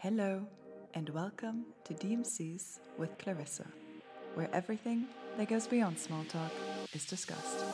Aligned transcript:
Hello, 0.00 0.46
and 0.94 1.08
welcome 1.08 1.64
to 1.82 1.92
DMCs 1.92 2.78
with 2.98 3.18
Clarissa, 3.18 3.66
where 4.36 4.48
everything 4.52 5.06
that 5.36 5.48
goes 5.48 5.66
beyond 5.66 5.98
small 5.98 6.22
talk 6.28 6.52
is 6.92 7.04
discussed. 7.04 7.64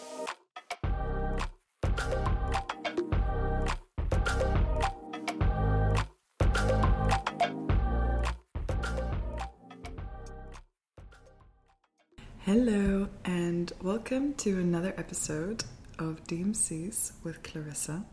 Hello, 12.38 13.06
and 13.26 13.70
welcome 13.82 14.32
to 14.36 14.58
another 14.60 14.94
episode 14.96 15.62
of 15.98 16.24
DMCs 16.24 17.12
with 17.22 17.42
Clarissa. 17.42 18.06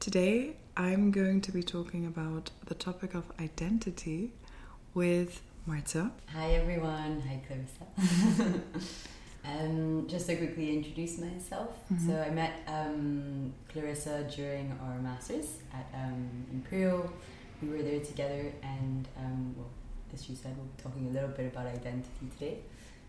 Today, 0.00 0.56
I'm 0.76 1.10
going 1.10 1.40
to 1.42 1.52
be 1.52 1.62
talking 1.62 2.06
about 2.06 2.50
the 2.66 2.74
topic 2.74 3.14
of 3.14 3.24
identity 3.40 4.32
with 4.94 5.42
Marta. 5.66 6.10
Hi 6.32 6.54
everyone. 6.54 7.20
Hi 7.26 7.40
Clarissa. 7.46 8.60
um, 9.44 10.06
just 10.06 10.26
to 10.26 10.36
quickly 10.36 10.76
introduce 10.76 11.18
myself. 11.18 11.70
Mhm. 11.92 12.06
So 12.06 12.22
I 12.22 12.30
met 12.30 12.52
um, 12.68 13.52
Clarissa 13.68 14.24
during 14.34 14.78
our 14.82 14.98
masters 15.00 15.58
at 15.72 15.86
um, 15.94 16.46
Imperial. 16.52 17.12
We 17.60 17.68
were 17.68 17.82
there 17.82 18.00
together, 18.00 18.52
and 18.62 19.08
um, 19.16 19.54
well, 19.56 19.70
as 20.14 20.24
she 20.24 20.34
said, 20.36 20.56
we'll 20.56 20.66
be 20.66 20.80
talking 20.82 21.08
a 21.08 21.10
little 21.10 21.30
bit 21.30 21.52
about 21.52 21.66
identity 21.66 22.30
today. 22.38 22.58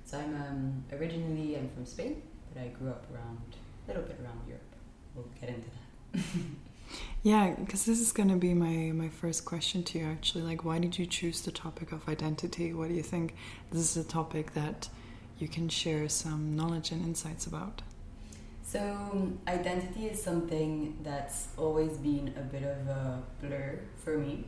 So 0.05 0.18
I'm 0.18 0.34
um, 0.35 0.84
originally 0.91 1.55
I'm 1.55 1.70
from 1.70 1.85
Spain, 1.85 2.24
but 2.52 2.63
I 2.63 2.68
grew 2.70 2.90
up 2.90 3.05
around 3.13 3.40
a 3.85 3.88
little 3.91 4.04
bit 4.04 4.20
around 4.24 4.40
Europe. 4.48 4.63
We'll 5.13 5.30
get 5.40 5.49
into 5.49 5.70
that. 5.70 6.24
Yeah, 7.21 7.53
because 7.59 7.85
this 7.85 7.99
is 7.99 8.13
going 8.13 8.29
to 8.29 8.38
be 8.38 8.53
my, 8.53 8.91
my 8.93 9.09
first 9.09 9.43
question 9.43 9.84
to 9.84 9.99
you 9.99 10.05
actually. 10.05 10.43
Like, 10.43 10.63
why 10.63 10.79
did 10.79 10.98
you 10.98 11.05
choose 11.05 11.41
the 11.41 11.52
topic 11.52 11.91
of 11.91 12.07
identity? 12.07 12.73
What 12.73 12.88
do 12.88 12.93
you 12.95 13.03
think 13.03 13.35
this 13.71 13.81
is 13.96 14.05
a 14.05 14.07
topic 14.07 14.54
that 14.54 14.90
you 15.37 15.48
can 15.48 15.68
share 15.68 16.07
some 16.07 16.55
knowledge 16.55 16.91
and 16.91 17.04
insights 17.04 17.46
about? 17.46 17.81
So, 18.63 19.34
identity 19.48 20.05
is 20.05 20.21
something 20.21 20.98
that's 21.01 21.48
always 21.57 21.98
been 21.98 22.34
a 22.37 22.41
bit 22.41 22.63
of 22.63 22.87
a 22.87 23.24
blur 23.41 23.79
for 23.98 24.18
me. 24.18 24.46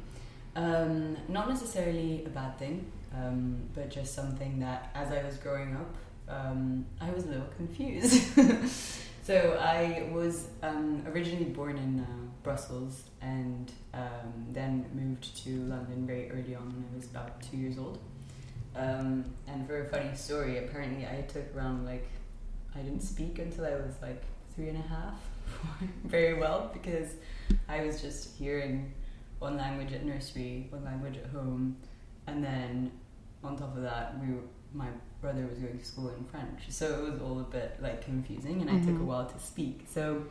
Um, 0.55 1.17
not 1.27 1.49
necessarily 1.49 2.23
a 2.25 2.29
bad 2.29 2.57
thing, 2.59 2.91
um, 3.15 3.57
but 3.73 3.89
just 3.89 4.13
something 4.13 4.59
that 4.59 4.91
as 4.93 5.11
I 5.11 5.23
was 5.23 5.37
growing 5.37 5.75
up, 5.75 5.95
um, 6.29 6.85
I 7.01 7.09
was 7.09 7.25
a 7.25 7.29
little 7.29 7.49
confused. 7.57 8.21
so, 9.23 9.57
I 9.59 10.07
was 10.13 10.49
um, 10.61 11.03
originally 11.07 11.45
born 11.45 11.77
in 11.77 12.01
uh, 12.01 12.30
Brussels 12.43 13.03
and 13.21 13.71
um, 13.93 14.47
then 14.51 14.85
moved 14.93 15.43
to 15.43 15.49
London 15.65 16.05
very 16.07 16.29
early 16.31 16.55
on 16.55 16.65
when 16.67 16.85
I 16.91 16.95
was 16.95 17.05
about 17.05 17.41
two 17.41 17.57
years 17.57 17.77
old. 17.77 17.99
Um, 18.75 19.25
and 19.47 19.67
for 19.67 19.81
a 19.81 19.85
funny 19.85 20.15
story, 20.15 20.57
apparently 20.57 21.05
I 21.05 21.21
took 21.23 21.55
around 21.55 21.85
like 21.85 22.07
I 22.75 22.79
didn't 22.79 23.01
speak 23.01 23.37
until 23.39 23.65
I 23.65 23.75
was 23.75 23.95
like 24.01 24.23
three 24.55 24.69
and 24.69 24.77
a 24.77 24.87
half 24.87 25.19
very 26.05 26.35
well 26.35 26.69
because 26.73 27.09
I 27.67 27.81
was 27.85 28.01
just 28.01 28.35
hearing 28.37 28.93
one 29.39 29.57
language 29.57 29.91
at 29.93 30.05
nursery, 30.05 30.67
one 30.69 30.85
language 30.85 31.17
at 31.17 31.29
home, 31.31 31.75
and 32.27 32.43
then 32.43 32.91
on 33.43 33.57
top 33.57 33.75
of 33.75 33.81
that, 33.83 34.15
we 34.21 34.33
were, 34.33 34.41
my 34.73 34.87
brother 35.19 35.45
was 35.47 35.57
going 35.59 35.77
to 35.77 35.83
school 35.85 36.09
in 36.09 36.23
French, 36.25 36.61
so 36.69 36.85
it 37.05 37.11
was 37.11 37.19
all 37.21 37.39
a 37.39 37.43
bit 37.43 37.77
like 37.81 38.05
confusing, 38.05 38.61
and 38.61 38.69
I 38.69 38.77
took 38.79 38.89
a 38.95 38.99
Mhm. 38.99 39.05
while 39.05 39.25
to 39.25 39.39
speak. 39.39 39.85
So 39.89 40.23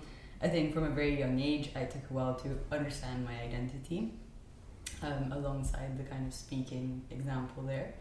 I 0.43 0.49
think 0.49 0.73
from 0.73 0.85
a 0.85 0.91
very 0.91 1.19
young 1.19 1.39
age, 1.39 1.71
I 1.77 1.85
took 1.85 2.03
a 2.11 2.15
while 2.15 2.35
to 2.37 2.59
understand 2.73 3.25
my 3.25 3.39
identity, 3.43 4.15
um, 5.03 5.33
alongside 5.33 5.99
the 5.99 6.05
kind 6.05 6.27
of 6.27 6.33
speaking 6.33 7.03
example 7.11 7.63
there. 7.63 7.95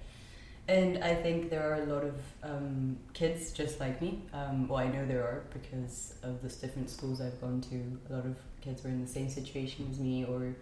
And 0.69 1.03
I 1.03 1.15
think 1.15 1.49
there 1.49 1.67
are 1.69 1.81
a 1.81 1.85
lot 1.87 2.03
of 2.03 2.21
um, 2.43 2.97
kids 3.13 3.51
just 3.51 3.79
like 3.79 4.01
me. 4.01 4.21
Um, 4.33 4.67
well, 4.67 4.77
I 4.77 4.87
know 4.87 5.05
there 5.05 5.23
are 5.23 5.43
because 5.51 6.13
of 6.21 6.41
the 6.43 6.49
different 6.49 6.89
schools 6.91 7.19
I've 7.19 7.41
gone 7.41 7.59
to. 7.61 7.75
A 8.09 8.17
lot 8.17 8.25
of 8.25 8.37
kids 8.61 8.83
were 8.83 8.89
in 8.89 9.01
the 9.01 9.07
same 9.07 9.29
situation 9.29 9.87
as 9.89 9.99
me, 9.99 10.25
or 10.25 10.55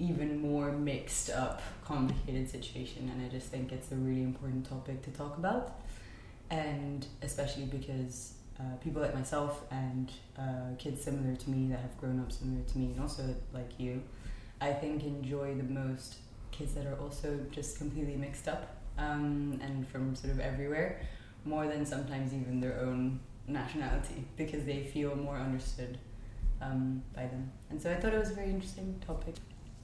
even 0.00 0.40
more 0.40 0.72
mixed 0.72 1.30
up, 1.30 1.62
complicated 1.84 2.50
situation. 2.50 3.08
And 3.08 3.24
I 3.24 3.28
just 3.28 3.46
think 3.46 3.70
it's 3.70 3.92
a 3.92 3.94
really 3.94 4.22
important 4.22 4.68
topic 4.68 5.02
to 5.02 5.10
talk 5.10 5.38
about. 5.38 5.80
And 6.50 7.06
especially 7.22 7.66
because 7.66 8.35
uh, 8.58 8.76
people 8.82 9.02
like 9.02 9.14
myself 9.14 9.62
and 9.70 10.10
uh, 10.38 10.74
kids 10.78 11.02
similar 11.02 11.36
to 11.36 11.50
me 11.50 11.68
that 11.68 11.80
have 11.80 11.96
grown 11.98 12.20
up 12.20 12.32
similar 12.32 12.62
to 12.64 12.78
me, 12.78 12.86
and 12.86 13.00
also 13.00 13.22
like 13.52 13.78
you, 13.78 14.02
I 14.60 14.72
think 14.72 15.04
enjoy 15.04 15.54
the 15.54 15.64
most 15.64 16.16
kids 16.50 16.74
that 16.74 16.86
are 16.86 16.98
also 16.98 17.38
just 17.50 17.78
completely 17.78 18.16
mixed 18.16 18.48
up 18.48 18.76
um, 18.98 19.58
and 19.62 19.86
from 19.86 20.14
sort 20.14 20.32
of 20.32 20.40
everywhere, 20.40 21.00
more 21.44 21.66
than 21.66 21.84
sometimes 21.84 22.32
even 22.32 22.60
their 22.60 22.80
own 22.80 23.20
nationality, 23.46 24.24
because 24.36 24.64
they 24.64 24.84
feel 24.84 25.14
more 25.16 25.36
understood 25.36 25.98
um, 26.62 27.02
by 27.14 27.22
them. 27.26 27.50
And 27.70 27.80
so 27.80 27.90
I 27.90 27.96
thought 27.96 28.14
it 28.14 28.18
was 28.18 28.30
a 28.30 28.34
very 28.34 28.48
interesting 28.48 29.00
topic. 29.06 29.34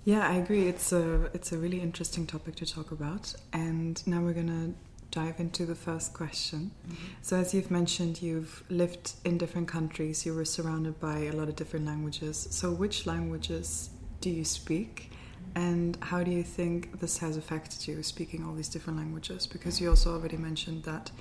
Yeah, 0.05 0.29
I 0.29 0.35
agree. 0.35 0.67
It's 0.67 0.93
a 0.93 1.31
it's 1.33 1.53
a 1.53 1.59
really 1.59 1.81
interesting 1.81 2.27
topic 2.27 2.57
to 2.57 2.67
talk 2.67 2.91
about. 2.91 3.35
And 3.53 4.05
now 4.07 4.21
we're 4.21 4.33
gonna 4.33 4.73
dive 5.13 5.39
into 5.39 5.65
the 5.65 5.75
first 5.77 6.13
question. 6.13 6.73
So, 7.21 7.37
as 7.37 7.55
you've 7.55 7.71
mentioned, 7.71 8.21
you've 8.21 8.65
lived 8.69 9.13
in 9.25 9.39
different 9.39 9.69
countries. 9.69 10.27
You 10.27 10.35
were 10.35 10.45
surrounded 10.45 10.99
by 10.99 11.19
a 11.19 11.33
lot 11.33 11.49
of 11.49 11.55
different 11.55 11.87
languages. 11.87 12.49
So, 12.51 12.73
which 12.73 13.07
languages 13.07 13.91
do 14.21 14.31
you 14.31 14.45
speak? 14.45 15.13
And 15.55 15.99
how 16.01 16.25
do 16.25 16.31
you 16.31 16.43
think 16.43 16.99
this 17.01 17.19
has 17.19 17.37
affected 17.37 17.87
you 17.87 18.03
speaking 18.03 18.45
all 18.45 18.55
these 18.55 18.71
different 18.71 18.99
languages? 18.99 19.47
Because 19.47 19.81
you 19.81 19.91
also 19.91 20.15
already 20.15 20.39
mentioned 20.39 20.85
that 20.85 21.13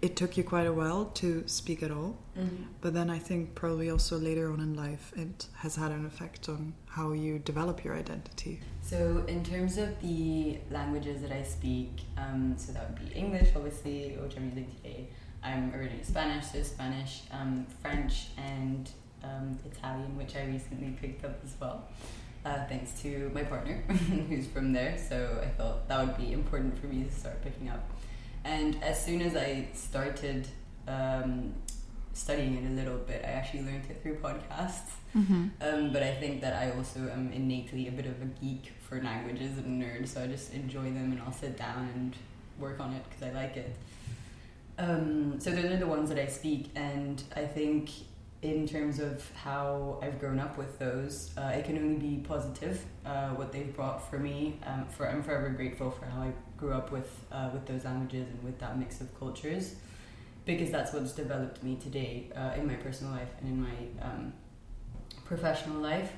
it 0.00 0.16
took 0.16 0.36
you 0.36 0.44
quite 0.44 0.66
a 0.66 0.72
while 0.72 1.06
to 1.06 1.42
speak 1.46 1.82
at 1.82 1.90
all. 1.90 2.16
But 2.80 2.94
then 2.94 3.10
I 3.10 3.18
think 3.18 3.54
probably 3.54 3.90
also 3.90 4.18
later 4.18 4.50
on 4.52 4.60
in 4.60 4.74
life 4.74 5.12
it 5.16 5.46
has 5.56 5.76
had 5.76 5.92
an 5.92 6.04
effect 6.04 6.48
on 6.48 6.74
how 6.86 7.12
you 7.12 7.38
develop 7.38 7.84
your 7.84 7.94
identity. 7.94 8.60
So, 8.82 9.24
in 9.28 9.42
terms 9.44 9.78
of 9.78 10.00
the 10.02 10.58
languages 10.70 11.22
that 11.22 11.32
I 11.32 11.42
speak, 11.42 12.02
um, 12.18 12.54
so 12.58 12.72
that 12.72 12.90
would 12.90 13.08
be 13.08 13.14
English, 13.14 13.48
obviously, 13.56 14.16
which 14.20 14.36
I'm 14.36 14.44
using 14.46 14.66
today. 14.76 15.08
I'm 15.42 15.72
originally 15.74 16.04
Spanish, 16.04 16.46
so 16.46 16.62
Spanish, 16.62 17.22
um, 17.32 17.66
French, 17.80 18.26
and 18.36 18.90
um, 19.22 19.58
Italian, 19.64 20.16
which 20.16 20.36
I 20.36 20.44
recently 20.44 20.96
picked 21.00 21.24
up 21.24 21.40
as 21.44 21.54
well, 21.58 21.88
uh, 22.44 22.66
thanks 22.68 23.00
to 23.02 23.30
my 23.34 23.42
partner, 23.42 23.82
who's 24.28 24.46
from 24.46 24.72
there. 24.72 24.98
So, 24.98 25.40
I 25.42 25.48
thought 25.56 25.88
that 25.88 26.06
would 26.06 26.16
be 26.18 26.32
important 26.32 26.78
for 26.78 26.86
me 26.86 27.04
to 27.04 27.10
start 27.10 27.42
picking 27.42 27.70
up. 27.70 27.90
And 28.44 28.82
as 28.82 29.02
soon 29.02 29.22
as 29.22 29.36
I 29.36 29.68
started 29.72 30.46
um, 30.86 31.54
studying 32.12 32.56
it 32.56 32.70
a 32.70 32.74
little 32.74 32.98
bit, 32.98 33.24
I 33.24 33.28
actually 33.28 33.62
learned 33.62 33.86
it 33.88 34.02
through 34.02 34.16
podcasts. 34.18 34.90
Mm-hmm. 35.16 35.46
Um, 35.60 35.92
but 35.92 36.02
I 36.02 36.14
think 36.14 36.40
that 36.40 36.54
I 36.54 36.76
also 36.76 37.00
am 37.00 37.32
innately 37.32 37.88
a 37.88 37.92
bit 37.92 38.06
of 38.06 38.20
a 38.20 38.26
geek 38.40 38.72
for 38.80 39.00
languages 39.00 39.58
and 39.58 39.82
nerd, 39.82 40.08
so 40.08 40.22
I 40.22 40.26
just 40.26 40.52
enjoy 40.52 40.84
them 40.84 41.12
and 41.12 41.20
I'll 41.22 41.32
sit 41.32 41.56
down 41.56 41.88
and 41.94 42.16
work 42.58 42.80
on 42.80 42.92
it 42.92 43.02
because 43.08 43.22
I 43.22 43.32
like 43.32 43.56
it. 43.56 43.74
Um, 44.78 45.38
so 45.38 45.50
those 45.50 45.66
are 45.66 45.76
the 45.76 45.86
ones 45.86 46.08
that 46.08 46.18
I 46.18 46.26
speak, 46.26 46.70
and 46.74 47.22
I 47.36 47.44
think 47.44 47.90
in 48.42 48.66
terms 48.66 48.98
of 48.98 49.30
how 49.32 49.98
I've 50.02 50.18
grown 50.18 50.38
up 50.38 50.58
with 50.58 50.78
those, 50.78 51.32
uh, 51.38 51.52
it 51.54 51.64
can 51.64 51.78
only 51.78 51.96
be 51.96 52.24
positive. 52.28 52.84
Uh, 53.06 53.30
what 53.30 53.52
they've 53.52 53.74
brought 53.74 54.10
for 54.10 54.18
me, 54.18 54.58
um, 54.66 54.86
for 54.88 55.08
I'm 55.08 55.22
forever 55.22 55.48
grateful 55.50 55.90
for 55.90 56.04
how 56.06 56.22
I 56.22 56.32
grew 56.56 56.72
up 56.72 56.90
with 56.92 57.10
uh, 57.32 57.50
with 57.52 57.66
those 57.66 57.84
languages 57.84 58.26
and 58.28 58.42
with 58.42 58.58
that 58.58 58.78
mix 58.78 59.00
of 59.00 59.18
cultures, 59.18 59.76
because 60.44 60.70
that's 60.70 60.92
what's 60.92 61.12
developed 61.12 61.62
me 61.62 61.76
today 61.76 62.30
uh, 62.36 62.52
in 62.56 62.66
my 62.66 62.74
personal 62.74 63.12
life 63.12 63.30
and 63.40 63.48
in 63.48 63.62
my 63.62 64.04
um, 64.04 64.32
professional 65.24 65.80
life. 65.80 66.12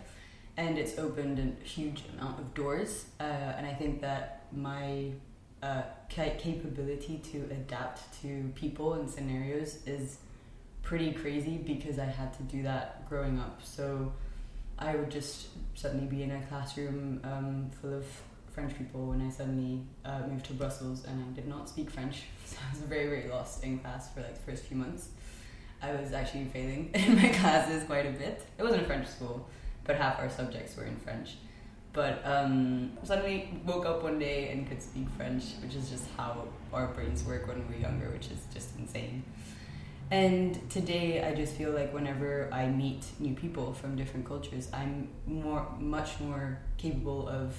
And 0.59 0.79
it's 0.79 0.99
opened 0.99 1.39
a 1.39 1.65
huge 1.65 2.03
amount 2.17 2.41
of 2.41 2.55
doors 2.55 3.05
uh, 3.21 3.25
and 3.25 3.67
i 3.67 3.75
think 3.75 4.00
that 4.00 4.47
my 4.53 5.11
uh, 5.62 5.83
ca- 6.15 6.35
capability 6.39 7.19
to 7.31 7.39
adapt 7.50 8.00
to 8.23 8.50
people 8.55 8.94
and 8.94 9.09
scenarios 9.11 9.79
is 9.87 10.19
pretty 10.82 11.12
crazy 11.12 11.56
because 11.59 11.99
i 11.99 12.05
had 12.05 12.32
to 12.32 12.43
do 12.44 12.62
that 12.62 13.06
growing 13.09 13.39
up. 13.39 13.61
So 13.62 14.12
i 14.79 14.94
would 14.97 15.11
just 15.11 15.49
suddenly 15.75 16.06
be 16.06 16.23
in 16.23 16.31
a 16.31 16.41
classroom 16.47 17.21
um, 17.25 17.71
full 17.81 17.94
of 17.94 18.06
french 18.56 18.76
people 18.76 19.06
when 19.06 19.20
i 19.20 19.31
suddenly 19.31 19.82
uh, 20.05 20.20
moved 20.29 20.44
to 20.44 20.53
brussels 20.55 21.05
and 21.05 21.23
i 21.23 21.29
did 21.37 21.47
not 21.47 21.69
speak 21.69 21.88
french 21.91 22.23
so 22.44 22.56
i 22.67 22.73
was 22.73 22.81
very 22.81 23.06
very 23.06 23.29
lost 23.29 23.62
in 23.62 23.79
class 23.79 24.12
for 24.12 24.20
like 24.20 24.35
the 24.35 24.50
first 24.50 24.64
few 24.64 24.76
months 24.76 25.11
I 25.82 25.93
was 25.93 26.12
actually 26.12 26.47
failing 26.47 26.91
in 26.94 27.17
my 27.17 27.29
classes 27.29 27.85
quite 27.85 28.06
a 28.06 28.11
bit. 28.11 28.43
It 28.58 28.62
wasn't 28.62 28.82
a 28.82 28.87
French 28.87 29.06
school, 29.08 29.49
but 29.85 29.97
half 29.97 30.19
our 30.19 30.31
subjects 30.31 30.76
were 30.76 30.85
in 30.85 30.97
French. 30.97 31.37
But 31.93 32.20
um, 32.26 32.93
suddenly 33.05 33.58
woke 33.64 33.87
up 33.87 34.03
one 34.03 34.19
day 34.19 34.50
and 34.50 34.69
could 34.69 34.82
speak 34.82 35.08
French, 35.17 35.44
which 35.62 35.75
is 35.75 35.88
just 35.88 36.05
how 36.17 36.47
our 36.73 36.88
brains 36.88 37.25
work 37.25 37.47
when 37.47 37.67
we're 37.69 37.79
younger, 37.79 38.11
which 38.11 38.26
is 38.31 38.41
just 38.53 38.76
insane. 38.79 39.23
And 40.11 40.69
today, 40.70 41.25
I 41.25 41.35
just 41.35 41.55
feel 41.55 41.73
like 41.73 41.93
whenever 41.93 42.49
I 42.53 42.69
meet 42.69 43.05
new 43.19 43.35
people 43.35 43.73
from 43.73 43.97
different 43.97 44.26
cultures, 44.26 44.69
I'm 44.73 45.08
more, 45.26 45.67
much 45.81 46.20
more 46.20 46.58
capable 46.76 47.29
of 47.29 47.56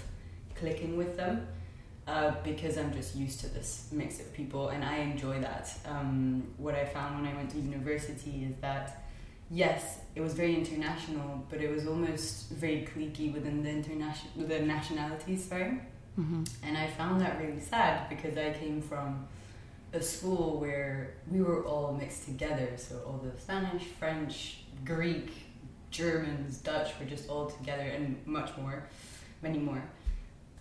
clicking 0.60 0.98
with 0.98 1.18
them 1.18 1.48
uh, 2.08 2.32
because 2.44 2.78
I'm 2.78 2.94
just 2.94 3.16
used 3.16 3.40
to 3.42 3.50
this 3.50 3.90
mix 3.92 4.20
of 4.20 4.34
people 4.34 4.70
and 4.70 4.84
I 4.84 4.98
enjoy 4.98 5.40
that. 5.42 5.72
Um, 5.86 6.44
what 6.58 6.76
I 6.76 6.86
found 6.86 7.22
when 7.22 7.32
I 7.32 7.36
went 7.36 7.52
to 7.52 7.60
university 7.60 8.48
is 8.50 8.56
that 8.62 9.08
yes, 9.50 10.00
it 10.16 10.22
was 10.22 10.34
very 10.34 10.56
international, 10.56 11.46
but 11.50 11.62
it 11.62 11.72
was 11.72 11.88
almost 11.88 12.50
very 12.50 12.88
cliquey 12.94 13.34
within 13.34 13.64
the 13.64 13.70
international 13.70 14.48
the 14.48 14.60
nationalities. 14.60 15.46
Sorry, 15.46 15.80
mm-hmm. 16.20 16.44
and 16.64 16.78
I 16.78 16.88
found 16.88 17.22
that 17.22 17.40
really 17.40 17.60
sad 17.60 18.10
because 18.10 18.38
I 18.38 18.52
came 18.52 18.82
from 18.82 19.28
a 19.94 20.02
school 20.02 20.60
where 20.60 21.14
we 21.32 21.42
were 21.42 21.66
all 21.66 21.94
mixed 21.94 22.26
together. 22.26 22.70
So 22.78 23.02
all 23.06 23.22
the 23.24 23.40
Spanish, 23.40 23.84
French, 23.84 24.60
Greek, 24.84 25.32
Germans, 25.92 26.58
Dutch 26.58 26.92
were 27.00 27.06
just 27.06 27.30
all 27.30 27.50
together, 27.50 27.84
and 27.84 28.18
much 28.26 28.56
more, 28.58 28.84
many 29.42 29.60
more. 29.60 29.84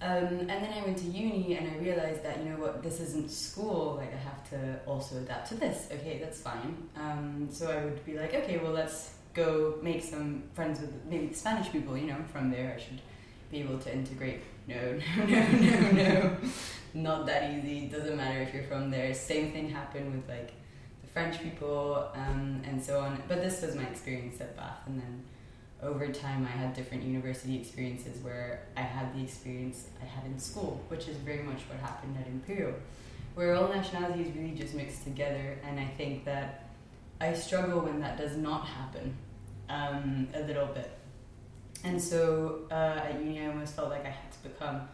Um, 0.03 0.41
and 0.41 0.51
then 0.51 0.73
I 0.75 0.83
went 0.85 0.99
to 0.99 1.05
uni 1.07 1.57
and 1.57 1.71
I 1.71 1.79
realized 1.79 2.23
that, 2.23 2.39
you 2.39 2.51
know 2.51 2.57
what, 2.57 2.83
this 2.83 3.01
isn't 3.01 3.31
school, 3.31 3.97
like 3.99 4.13
I 4.13 4.19
have 4.19 4.49
to 4.51 4.79
also 4.87 5.17
adapt 5.17 5.49
to 5.49 5.55
this. 5.55 5.89
Okay, 5.91 6.19
that's 6.23 6.41
fine. 6.41 6.77
Um, 6.97 7.49
so 7.51 7.71
I 7.71 7.83
would 7.83 8.05
be 8.05 8.19
like, 8.19 8.35
okay, 8.35 8.59
well, 8.59 8.73
let's 8.73 9.15
go 9.33 9.79
make 9.83 10.03
some 10.05 10.43
friends 10.55 10.81
with 10.81 10.93
maybe 11.09 11.33
Spanish 11.33 11.71
people, 11.73 11.97
you 11.97 12.09
know, 12.09 12.19
from 12.31 12.51
there 12.51 12.75
I 12.77 12.81
should 12.81 13.01
be 13.51 13.61
able 13.61 13.79
to 13.79 13.93
integrate. 13.93 14.43
No, 14.69 14.99
no, 15.19 15.25
no, 15.25 15.51
no, 15.53 15.91
no. 15.93 16.37
Not 16.93 17.27
that 17.27 17.53
easy. 17.53 17.89
Doesn't 17.89 18.17
matter 18.17 18.41
if 18.41 18.53
you're 18.53 18.65
from 18.65 18.91
there. 18.91 19.13
Same 19.15 19.53
thing 19.53 19.71
happened 19.71 20.13
with 20.13 20.29
like 20.29 20.53
the 21.03 21.07
French 21.09 21.43
people 21.43 22.11
um, 22.15 22.63
and 22.67 22.83
so 22.83 23.01
on. 23.01 23.23
But 23.29 23.43
this 23.43 23.63
was 23.63 23.75
my 23.77 23.85
experience 23.85 24.41
at 24.41 24.57
Bath 24.57 24.81
and 24.87 25.01
then 25.01 25.25
over 25.83 26.09
time, 26.09 26.47
I 26.47 26.57
had 26.57 26.75
different 26.75 27.03
university 27.03 27.57
experiences 27.57 28.23
where 28.23 28.67
I 28.77 28.81
had 28.81 29.15
the 29.15 29.23
experience 29.23 29.89
I 30.03 30.07
had 30.07 30.25
in 30.25 30.39
school, 30.39 30.83
which 30.89 31.07
is 31.07 31.17
very 31.19 31.43
much 31.43 31.61
what 31.69 31.79
happened 31.81 32.17
at 32.19 32.27
Imperial, 32.27 32.75
where 33.35 33.55
all 33.55 33.69
nationalities 33.69 34.35
really 34.35 34.55
just 34.55 34.75
mixed 34.75 35.05
together. 35.05 35.59
And 35.65 35.79
I 35.79 35.87
think 35.99 36.25
that 36.25 36.71
I 37.21 37.35
struggle 37.35 37.81
when 37.81 38.01
that 38.01 38.17
does 38.17 38.37
not 38.37 38.67
happen 38.67 39.17
um, 39.69 40.29
a 40.35 40.41
little 40.41 40.67
bit. 40.67 40.91
And 41.85 42.01
so 42.01 42.63
uh, 42.71 43.01
at 43.05 43.21
uni, 43.21 43.43
I 43.43 43.49
almost 43.49 43.77
felt 43.77 43.91
like 43.91 44.07
I 44.07 44.11
had 44.11 44.33
to 44.33 44.49
become 44.49 44.89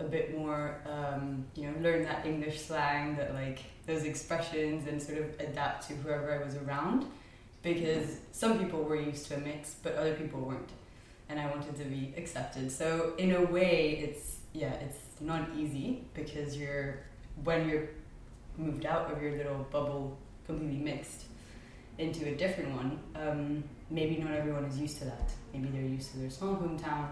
a 0.00 0.04
bit 0.04 0.36
more, 0.36 0.80
um, 0.84 1.44
you 1.54 1.70
know, 1.70 1.74
learn 1.80 2.02
that 2.02 2.26
English 2.26 2.62
slang, 2.62 3.16
that 3.16 3.34
like 3.34 3.60
those 3.86 4.02
expressions, 4.02 4.88
and 4.88 5.00
sort 5.00 5.18
of 5.18 5.26
adapt 5.38 5.86
to 5.88 5.94
whoever 5.94 6.34
I 6.34 6.44
was 6.44 6.56
around 6.56 7.06
because 7.64 8.18
some 8.30 8.58
people 8.58 8.82
were 8.82 8.94
used 8.94 9.26
to 9.28 9.36
a 9.36 9.38
mix, 9.38 9.74
but 9.82 9.96
other 9.96 10.14
people 10.14 10.40
weren't, 10.40 10.70
and 11.28 11.40
I 11.40 11.46
wanted 11.46 11.76
to 11.76 11.84
be 11.84 12.14
accepted. 12.16 12.70
So 12.70 13.14
in 13.18 13.32
a 13.32 13.42
way, 13.42 13.98
it's 14.06 14.36
yeah, 14.52 14.74
it's 14.74 14.98
not 15.20 15.48
easy 15.56 16.04
because 16.14 16.56
you're 16.56 17.00
when 17.42 17.68
you're 17.68 17.88
moved 18.56 18.86
out 18.86 19.10
of 19.10 19.20
your 19.20 19.32
little 19.32 19.66
bubble, 19.72 20.16
completely 20.46 20.78
mixed 20.78 21.24
into 21.98 22.28
a 22.28 22.34
different 22.36 22.70
one. 22.76 22.98
Um, 23.16 23.64
maybe 23.90 24.16
not 24.18 24.32
everyone 24.32 24.64
is 24.64 24.78
used 24.78 24.98
to 24.98 25.06
that. 25.06 25.30
Maybe 25.52 25.68
they're 25.68 25.82
used 25.82 26.12
to 26.12 26.18
their 26.18 26.30
small 26.30 26.54
hometown 26.54 27.08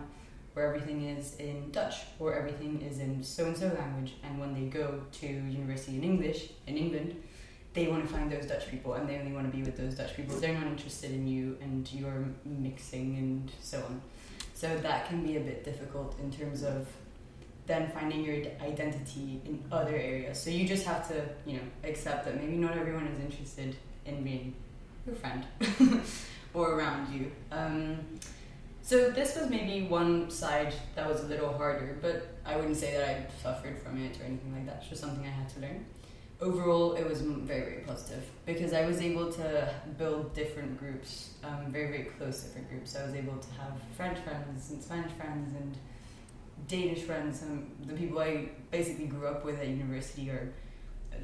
where 0.54 0.66
everything 0.66 1.08
is 1.08 1.36
in 1.36 1.70
Dutch 1.70 1.96
or 2.18 2.34
everything 2.34 2.82
is 2.82 2.98
in 2.98 3.22
so 3.22 3.46
and 3.46 3.56
so 3.56 3.68
language, 3.68 4.14
and 4.22 4.38
when 4.38 4.52
they 4.54 4.66
go 4.66 5.00
to 5.12 5.26
university 5.26 5.96
in 5.96 6.04
English 6.04 6.50
in 6.66 6.76
England 6.76 7.16
they 7.74 7.86
want 7.86 8.06
to 8.06 8.12
find 8.12 8.30
those 8.30 8.46
Dutch 8.46 8.68
people 8.70 8.94
and 8.94 9.08
they 9.08 9.16
only 9.16 9.32
want 9.32 9.50
to 9.50 9.56
be 9.56 9.62
with 9.62 9.76
those 9.76 9.94
Dutch 9.94 10.14
people. 10.14 10.36
They're 10.36 10.54
not 10.54 10.66
interested 10.66 11.10
in 11.10 11.26
you 11.26 11.56
and 11.60 11.90
your 11.92 12.26
mixing 12.44 13.16
and 13.16 13.50
so 13.60 13.78
on. 13.78 14.00
So 14.54 14.76
that 14.78 15.08
can 15.08 15.24
be 15.24 15.36
a 15.36 15.40
bit 15.40 15.64
difficult 15.64 16.18
in 16.20 16.30
terms 16.30 16.62
of 16.62 16.86
then 17.66 17.90
finding 17.90 18.22
your 18.24 18.36
identity 18.60 19.40
in 19.46 19.62
other 19.72 19.94
areas. 19.94 20.40
So 20.40 20.50
you 20.50 20.66
just 20.66 20.84
have 20.84 21.08
to, 21.08 21.24
you 21.46 21.54
know, 21.54 21.62
accept 21.84 22.26
that 22.26 22.36
maybe 22.40 22.56
not 22.56 22.76
everyone 22.76 23.06
is 23.06 23.18
interested 23.20 23.76
in 24.04 24.22
being 24.22 24.54
your 25.06 25.14
friend 25.16 25.46
or 26.54 26.74
around 26.74 27.12
you. 27.14 27.30
Um, 27.50 27.98
so 28.82 29.10
this 29.10 29.36
was 29.36 29.48
maybe 29.48 29.86
one 29.86 30.28
side 30.28 30.74
that 30.96 31.08
was 31.08 31.22
a 31.22 31.26
little 31.26 31.52
harder, 31.56 31.98
but 32.02 32.28
I 32.44 32.56
wouldn't 32.56 32.76
say 32.76 32.96
that 32.96 33.08
I 33.08 33.26
suffered 33.40 33.78
from 33.78 33.96
it 33.96 34.20
or 34.20 34.24
anything 34.24 34.52
like 34.52 34.66
that. 34.66 34.78
It's 34.80 34.88
just 34.88 35.00
something 35.00 35.24
I 35.24 35.30
had 35.30 35.48
to 35.50 35.60
learn 35.60 35.84
overall 36.42 36.94
it 36.94 37.08
was 37.08 37.20
very 37.20 37.62
very 37.62 37.82
positive 37.86 38.24
because 38.44 38.72
I 38.72 38.84
was 38.84 39.00
able 39.00 39.32
to 39.32 39.72
build 39.96 40.34
different 40.34 40.78
groups, 40.78 41.30
um, 41.44 41.70
very 41.70 41.88
very 41.88 42.04
close 42.04 42.42
different 42.42 42.68
groups. 42.68 42.96
I 42.96 43.04
was 43.06 43.14
able 43.14 43.38
to 43.38 43.50
have 43.60 43.74
French 43.96 44.18
friends 44.18 44.70
and 44.70 44.82
Spanish 44.82 45.12
friends 45.12 45.54
and 45.54 45.78
Danish 46.68 47.02
friends, 47.02 47.42
and 47.42 47.70
the 47.86 47.94
people 47.94 48.18
I 48.18 48.48
basically 48.70 49.06
grew 49.06 49.26
up 49.26 49.44
with 49.44 49.60
at 49.60 49.68
university 49.68 50.30
are 50.30 50.52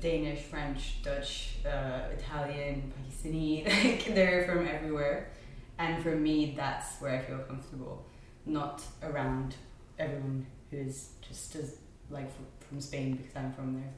Danish, 0.01 0.43
French, 0.43 1.03
Dutch, 1.03 1.57
uh, 1.67 2.03
Italian, 2.17 2.93
Pakistani. 2.95 3.65
Like 3.85 4.15
they're 4.15 4.47
from 4.47 4.67
everywhere, 4.67 5.31
and 5.79 6.03
for 6.03 6.15
me, 6.15 6.55
that's 6.57 7.01
where 7.01 7.17
I 7.19 7.21
feel 7.21 7.39
comfortable, 7.39 8.05
not 8.47 8.83
around 9.03 9.57
everyone 9.99 10.47
who 10.71 10.77
is 10.79 11.11
just 11.27 11.57
as 11.57 11.77
like 12.11 12.31
from 12.69 12.81
Spain 12.81 13.17
because 13.17 13.37
I'm 13.37 13.53
from 13.53 13.75
there. 13.75 13.93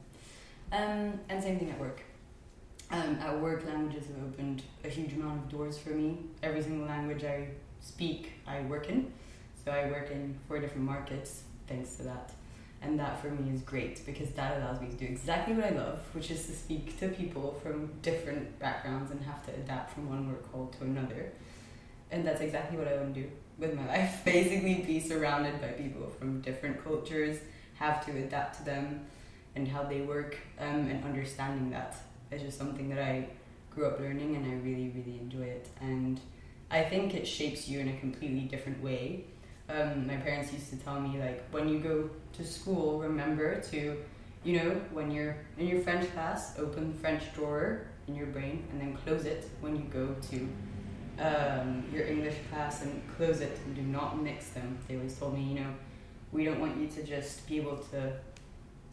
Um, 0.73 1.21
and 1.29 1.43
same 1.43 1.59
thing 1.59 1.71
at 1.71 1.79
work. 1.81 2.03
Um, 2.91 3.19
at 3.21 3.41
work, 3.41 3.65
languages 3.67 4.07
have 4.07 4.25
opened 4.25 4.63
a 4.85 4.89
huge 4.89 5.13
amount 5.13 5.45
of 5.45 5.49
doors 5.49 5.79
for 5.79 5.91
me. 5.91 6.19
Every 6.43 6.63
single 6.63 6.87
language 6.87 7.25
I 7.25 7.49
speak, 7.81 8.33
I 8.47 8.63
work 8.63 8.89
in. 8.89 9.13
So 9.65 9.71
I 9.71 9.87
work 9.91 10.11
in 10.11 10.39
four 10.49 10.59
different 10.59 10.85
markets 10.85 11.43
thanks 11.71 11.97
to 11.97 12.03
that. 12.03 12.33
And 12.83 12.99
that 12.99 13.21
for 13.21 13.31
me 13.31 13.55
is 13.55 13.61
great 13.61 14.05
because 14.07 14.31
that 14.31 14.57
allows 14.57 14.81
me 14.81 14.89
to 14.89 14.97
do 14.97 15.05
exactly 15.05 15.55
what 15.55 15.67
I 15.67 15.71
love, 15.71 15.99
which 16.13 16.31
is 16.31 16.47
to 16.47 16.53
speak 16.53 16.99
to 17.01 17.09
people 17.09 17.59
from 17.63 17.91
different 18.03 18.59
backgrounds 18.59 19.11
and 19.11 19.23
have 19.23 19.45
to 19.47 19.53
adapt 19.53 19.93
from 19.95 20.09
one 20.09 20.29
work 20.29 20.51
call 20.51 20.67
to 20.79 20.85
another. 20.85 21.33
And 22.11 22.27
that's 22.27 22.41
exactly 22.41 22.79
what 22.79 22.89
I 22.89 22.97
want 22.97 23.15
to 23.15 23.23
do 23.23 23.31
with 23.59 23.75
my 23.75 23.87
life. 23.99 24.25
Basically, 24.25 24.83
be 24.87 24.99
surrounded 24.99 25.61
by 25.61 25.69
people 25.69 26.09
from 26.19 26.41
different 26.41 26.83
cultures, 26.83 27.39
have 27.75 28.05
to 28.07 28.13
adapt 28.13 28.59
to 28.59 28.65
them, 28.65 29.07
and 29.57 29.69
how 29.69 29.83
they 29.83 30.01
work 30.01 30.39
um, 30.59 30.87
and 30.89 31.05
understanding 31.05 31.71
that 31.71 31.97
is 32.31 32.43
just 32.43 32.59
something 32.59 32.89
that 32.89 32.99
I 32.99 33.29
grew 33.71 33.87
up 33.87 34.01
learning 34.01 34.37
and 34.37 34.47
I 34.47 34.55
really 34.57 34.91
really 34.95 35.19
enjoy 35.19 35.45
it 35.45 35.69
and 35.81 36.21
I 36.71 36.85
think 36.85 37.15
it 37.15 37.27
shapes 37.27 37.69
you 37.69 37.81
in 37.81 37.89
a 37.89 37.99
completely 37.99 38.43
different 38.43 38.81
way. 38.81 39.25
Um, 39.69 40.07
my 40.07 40.17
parents 40.17 40.53
used 40.53 40.71
to 40.71 40.77
tell 40.77 41.01
me 41.01 41.19
like 41.19 41.49
when 41.51 41.69
you 41.69 41.79
go 41.79 42.11
to 42.35 42.45
school 42.45 42.99
remember 43.01 43.61
to 43.61 43.97
you 44.43 44.59
know 44.59 44.71
when 44.93 45.11
you're 45.11 45.37
in 45.59 45.67
your 45.67 45.81
French 45.81 46.13
class 46.13 46.59
open 46.59 46.93
the 46.93 46.99
French 46.99 47.23
drawer 47.35 47.87
in 48.09 48.15
your 48.15 48.27
brain 48.27 48.67
and 48.73 48.81
then 48.81 48.97
close 49.05 49.25
it 49.25 49.49
when 49.61 49.77
you 49.77 49.83
go 49.85 50.15
to 50.31 50.49
um, 51.21 51.85
your 51.93 52.07
English 52.07 52.37
class 52.51 52.83
and 52.83 53.03
close 53.17 53.41
it 53.41 53.59
and 53.67 53.77
do 53.77 53.83
not 53.83 54.21
mix 54.21 54.51
them. 54.51 54.79
They 54.89 54.97
always 54.97 55.17
told 55.19 55.35
me, 55.35 55.43
you 55.43 55.61
know, 55.61 55.71
we 56.33 56.45
don't 56.45 56.61
want 56.61 56.79
you 56.79 56.89
to 56.89 57.03
just 57.03 57.47
be 57.47 57.59
able 57.59 57.77
to 57.77 58.13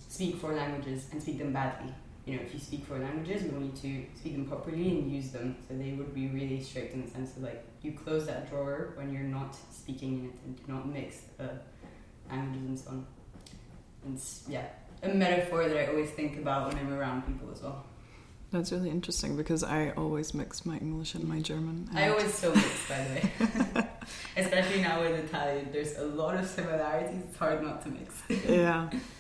speak 0.08 0.38
four 0.38 0.54
languages 0.54 1.08
and 1.12 1.22
speak 1.22 1.40
them 1.40 1.54
badly. 1.54 1.94
You 2.26 2.36
know, 2.36 2.42
if 2.42 2.54
you 2.54 2.60
speak 2.60 2.86
four 2.86 3.00
languages, 3.00 3.44
we 3.44 3.50
want 3.50 3.84
you 3.84 4.02
to 4.04 4.20
speak 4.20 4.34
them 4.34 4.46
properly 4.46 4.90
and 4.90 5.12
use 5.12 5.32
them. 5.32 5.56
So 5.68 5.78
they 5.78 5.94
would 5.94 6.14
be 6.14 6.28
really 6.28 6.62
strict 6.62 6.94
in 6.94 7.06
the 7.06 7.10
sense 7.10 7.38
of 7.38 7.44
like 7.44 7.64
you 7.82 7.94
close 7.94 8.26
that 8.28 8.50
drawer 8.50 8.92
when 8.96 9.14
you're 9.14 9.24
not 9.24 9.56
speaking 9.72 10.20
in 10.20 10.26
it 10.26 10.36
and 10.46 10.58
do 10.58 10.74
not 10.74 10.88
mix 10.88 11.22
the 11.38 11.50
languages 12.30 12.68
and 12.68 12.80
so 12.80 12.90
on. 12.90 13.08
And 14.06 14.22
yeah, 14.50 14.66
a 15.04 15.10
metaphor 15.10 15.70
that 15.70 15.78
I 15.78 15.88
always 15.88 16.10
think 16.12 16.38
about 16.38 16.68
when 16.68 16.78
I'm 16.78 16.94
around 16.94 17.22
people 17.26 17.50
as 17.52 17.62
well. 17.62 17.86
That's 18.52 18.72
really 18.72 18.90
interesting 18.90 19.36
because 19.36 19.64
I 19.64 19.92
always 19.92 20.34
mix 20.34 20.66
my 20.66 20.78
English 20.78 21.16
and 21.16 21.26
my 21.26 21.42
German. 21.42 21.90
I 21.94 22.10
always 22.10 22.34
so 22.34 22.54
mix, 22.54 22.88
by 22.88 23.04
the 23.04 23.14
way. 23.14 23.88
Especially 24.38 24.82
now 24.82 25.02
with 25.02 25.26
Italian, 25.26 25.70
there's 25.72 25.98
a 25.98 26.06
lot 26.06 26.36
of 26.36 26.48
similarities. 26.48 27.24
It's 27.28 27.38
hard 27.38 27.62
not 27.62 27.82
to 27.84 27.90
mix. 27.90 28.22
yeah 28.48 28.90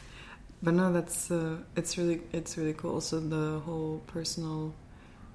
but 0.61 0.73
no 0.73 0.91
that's 0.91 1.31
uh, 1.31 1.57
it's 1.75 1.97
really 1.97 2.21
it's 2.33 2.57
really 2.57 2.73
cool. 2.73 2.95
Also 2.95 3.19
the 3.19 3.59
whole 3.59 4.01
personal 4.07 4.73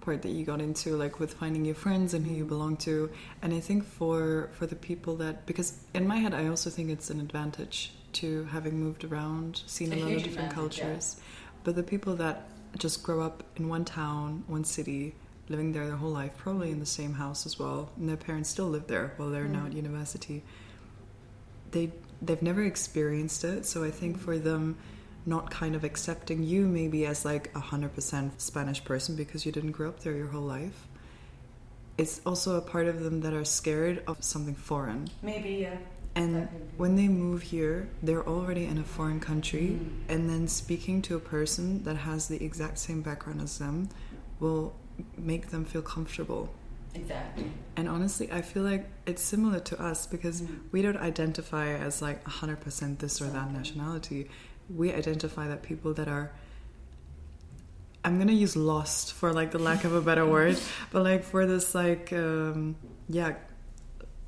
part 0.00 0.22
that 0.22 0.30
you 0.30 0.44
got 0.44 0.60
into 0.60 0.96
like 0.96 1.20
with 1.20 1.34
finding 1.34 1.64
your 1.64 1.76
friends 1.76 2.12
and 2.12 2.26
who 2.26 2.34
you 2.34 2.44
belong 2.44 2.76
to. 2.76 3.10
And 3.40 3.54
i 3.54 3.60
think 3.60 3.84
for 3.84 4.50
for 4.52 4.66
the 4.66 4.76
people 4.76 5.16
that 5.16 5.46
because 5.46 5.78
in 5.94 6.06
my 6.06 6.16
head 6.16 6.34
i 6.34 6.46
also 6.48 6.70
think 6.70 6.90
it's 6.90 7.10
an 7.10 7.20
advantage 7.20 7.92
to 8.14 8.44
having 8.44 8.78
moved 8.78 9.04
around 9.04 9.62
seen 9.66 9.92
a, 9.92 9.96
a 9.96 9.98
lot 9.98 10.12
of 10.12 10.22
different 10.22 10.52
cultures 10.52 11.16
yeah. 11.16 11.24
but 11.64 11.76
the 11.76 11.82
people 11.82 12.14
that 12.16 12.48
just 12.78 13.02
grow 13.02 13.22
up 13.22 13.42
in 13.56 13.68
one 13.68 13.84
town 13.84 14.44
one 14.48 14.64
city 14.64 15.14
living 15.48 15.72
there 15.72 15.86
their 15.86 15.96
whole 15.96 16.10
life 16.10 16.32
probably 16.36 16.70
in 16.70 16.78
the 16.78 16.86
same 16.86 17.14
house 17.14 17.46
as 17.46 17.58
well 17.58 17.90
and 17.96 18.08
their 18.08 18.16
parents 18.16 18.48
still 18.50 18.68
live 18.68 18.86
there 18.86 19.12
while 19.16 19.30
they're 19.30 19.44
mm. 19.44 19.52
now 19.52 19.66
at 19.66 19.72
university 19.72 20.42
they 21.70 21.90
they've 22.20 22.42
never 22.42 22.62
experienced 22.62 23.44
it. 23.44 23.66
So 23.66 23.82
i 23.82 23.90
think 23.90 24.18
for 24.18 24.38
them 24.38 24.76
not 25.24 25.50
kind 25.50 25.74
of 25.74 25.84
accepting 25.84 26.42
you 26.42 26.66
maybe 26.66 27.06
as 27.06 27.24
like 27.24 27.54
a 27.54 27.60
hundred 27.60 27.94
percent 27.94 28.40
Spanish 28.40 28.82
person 28.84 29.14
because 29.16 29.46
you 29.46 29.52
didn't 29.52 29.72
grow 29.72 29.88
up 29.88 30.00
there 30.00 30.14
your 30.14 30.28
whole 30.28 30.42
life. 30.42 30.86
It's 31.98 32.20
also 32.26 32.56
a 32.56 32.60
part 32.60 32.86
of 32.86 33.00
them 33.04 33.20
that 33.20 33.32
are 33.32 33.44
scared 33.44 34.02
of 34.06 34.24
something 34.24 34.54
foreign. 34.54 35.08
Maybe, 35.22 35.50
yeah. 35.50 35.76
And 36.14 36.34
That 36.34 36.50
could 36.52 36.70
be- 36.72 36.76
when 36.76 36.96
they 36.96 37.08
move 37.08 37.42
here, 37.42 37.88
they're 38.02 38.26
already 38.26 38.64
in 38.66 38.78
a 38.78 38.84
foreign 38.84 39.20
country, 39.20 39.78
Mm. 39.78 39.88
and 40.08 40.28
then 40.28 40.48
speaking 40.48 41.00
to 41.02 41.16
a 41.16 41.20
person 41.20 41.84
that 41.84 41.96
has 41.98 42.28
the 42.28 42.42
exact 42.44 42.78
same 42.78 43.00
background 43.02 43.40
as 43.40 43.58
them 43.58 43.88
will 44.40 44.74
make 45.16 45.50
them 45.50 45.64
feel 45.64 45.82
comfortable. 45.82 46.50
Exactly. 46.94 47.50
And 47.76 47.88
honestly, 47.88 48.30
I 48.30 48.42
feel 48.42 48.62
like 48.62 48.86
it's 49.06 49.22
similar 49.22 49.60
to 49.60 49.80
us 49.82 50.06
because 50.06 50.42
Mm. 50.42 50.58
we 50.72 50.82
don't 50.82 50.98
identify 50.98 51.68
as 51.72 52.02
like 52.02 52.22
100% 52.26 52.98
this 52.98 53.20
or 53.22 53.28
that 53.28 53.50
nationality. 53.52 54.28
We 54.68 54.92
identify 54.92 55.48
that 55.48 55.62
people 55.62 55.94
that 55.94 56.08
are 56.08 56.32
I'm 58.04 58.18
to 58.26 58.32
use 58.34 58.56
lost 58.56 59.12
for 59.12 59.32
like 59.32 59.52
the 59.52 59.58
lack 59.60 59.84
of 59.84 59.94
a 59.94 60.00
better 60.00 60.26
word, 60.26 60.58
but 60.90 61.04
like 61.04 61.22
for 61.24 61.46
this 61.46 61.74
like 61.74 62.12
um 62.12 62.76
yeah, 63.08 63.34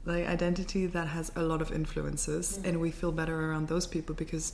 like 0.04 0.26
identity 0.28 0.86
that 0.86 1.08
has 1.08 1.32
a 1.34 1.42
lot 1.42 1.60
of 1.62 1.72
influences 1.72 2.58
Mm. 2.58 2.68
and 2.68 2.80
we 2.80 2.90
feel 2.90 3.10
better 3.12 3.50
around 3.50 3.68
those 3.68 3.86
people 3.86 4.14
because 4.14 4.52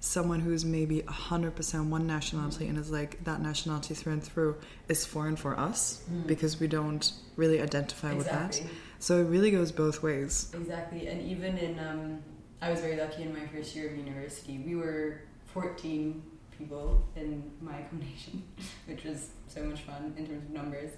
someone 0.00 0.40
who's 0.40 0.64
maybe 0.66 1.00
100% 1.02 1.88
one 1.88 2.06
nationality 2.06 2.68
and 2.68 2.76
is 2.78 2.90
like 2.90 3.24
that 3.24 3.40
nationality 3.40 3.94
through 3.94 4.12
and 4.12 4.22
through 4.22 4.54
is 4.88 5.04
foreign 5.04 5.34
for 5.36 5.58
us 5.58 6.02
Mm. 6.10 6.26
because 6.26 6.60
we 6.60 6.66
don't 6.66 7.12
really 7.36 7.60
identify 7.60 8.12
with 8.14 8.26
that. 8.26 8.62
So 8.98 9.18
it 9.20 9.24
really 9.24 9.50
goes 9.50 9.72
both 9.72 10.02
ways. 10.02 10.50
Exactly, 10.54 11.06
and 11.08 11.20
even 11.22 11.58
in, 11.58 11.78
um, 11.78 12.22
I 12.64 12.70
was 12.70 12.80
very 12.80 12.96
lucky 12.96 13.24
in 13.24 13.34
my 13.34 13.46
first 13.48 13.76
year 13.76 13.90
of 13.90 13.96
university. 13.98 14.56
We 14.56 14.74
were 14.74 15.20
14 15.52 16.22
people 16.56 17.06
in 17.14 17.50
my 17.60 17.80
accommodation, 17.80 18.42
which 18.86 19.04
was 19.04 19.28
so 19.48 19.62
much 19.64 19.82
fun 19.82 20.14
in 20.16 20.26
terms 20.26 20.44
of 20.44 20.50
numbers. 20.50 20.92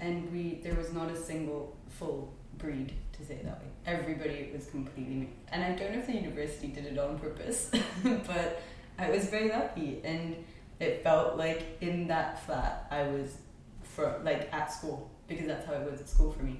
And 0.00 0.32
we, 0.32 0.58
there 0.64 0.74
was 0.74 0.92
not 0.92 1.08
a 1.12 1.16
single 1.16 1.76
full 1.90 2.34
breed, 2.58 2.92
to 3.12 3.24
say 3.24 3.38
that 3.44 3.60
way. 3.60 3.68
Everybody 3.86 4.50
was 4.52 4.66
completely 4.66 5.14
mixed. 5.14 5.36
And 5.52 5.62
I 5.62 5.76
don't 5.76 5.92
know 5.92 6.00
if 6.00 6.08
the 6.08 6.16
university 6.16 6.66
did 6.66 6.86
it 6.86 6.98
on 6.98 7.20
purpose, 7.20 7.70
but 8.02 8.60
I 8.98 9.08
was 9.08 9.26
very 9.26 9.50
lucky. 9.50 10.00
And 10.02 10.34
it 10.80 11.04
felt 11.04 11.36
like 11.36 11.78
in 11.82 12.08
that 12.08 12.44
flat, 12.44 12.88
I 12.90 13.04
was 13.04 13.36
for, 13.84 14.20
like 14.24 14.52
at 14.52 14.72
school, 14.72 15.08
because 15.28 15.46
that's 15.46 15.66
how 15.68 15.74
it 15.74 15.88
was 15.88 16.00
at 16.00 16.08
school 16.08 16.32
for 16.32 16.42
me. 16.42 16.58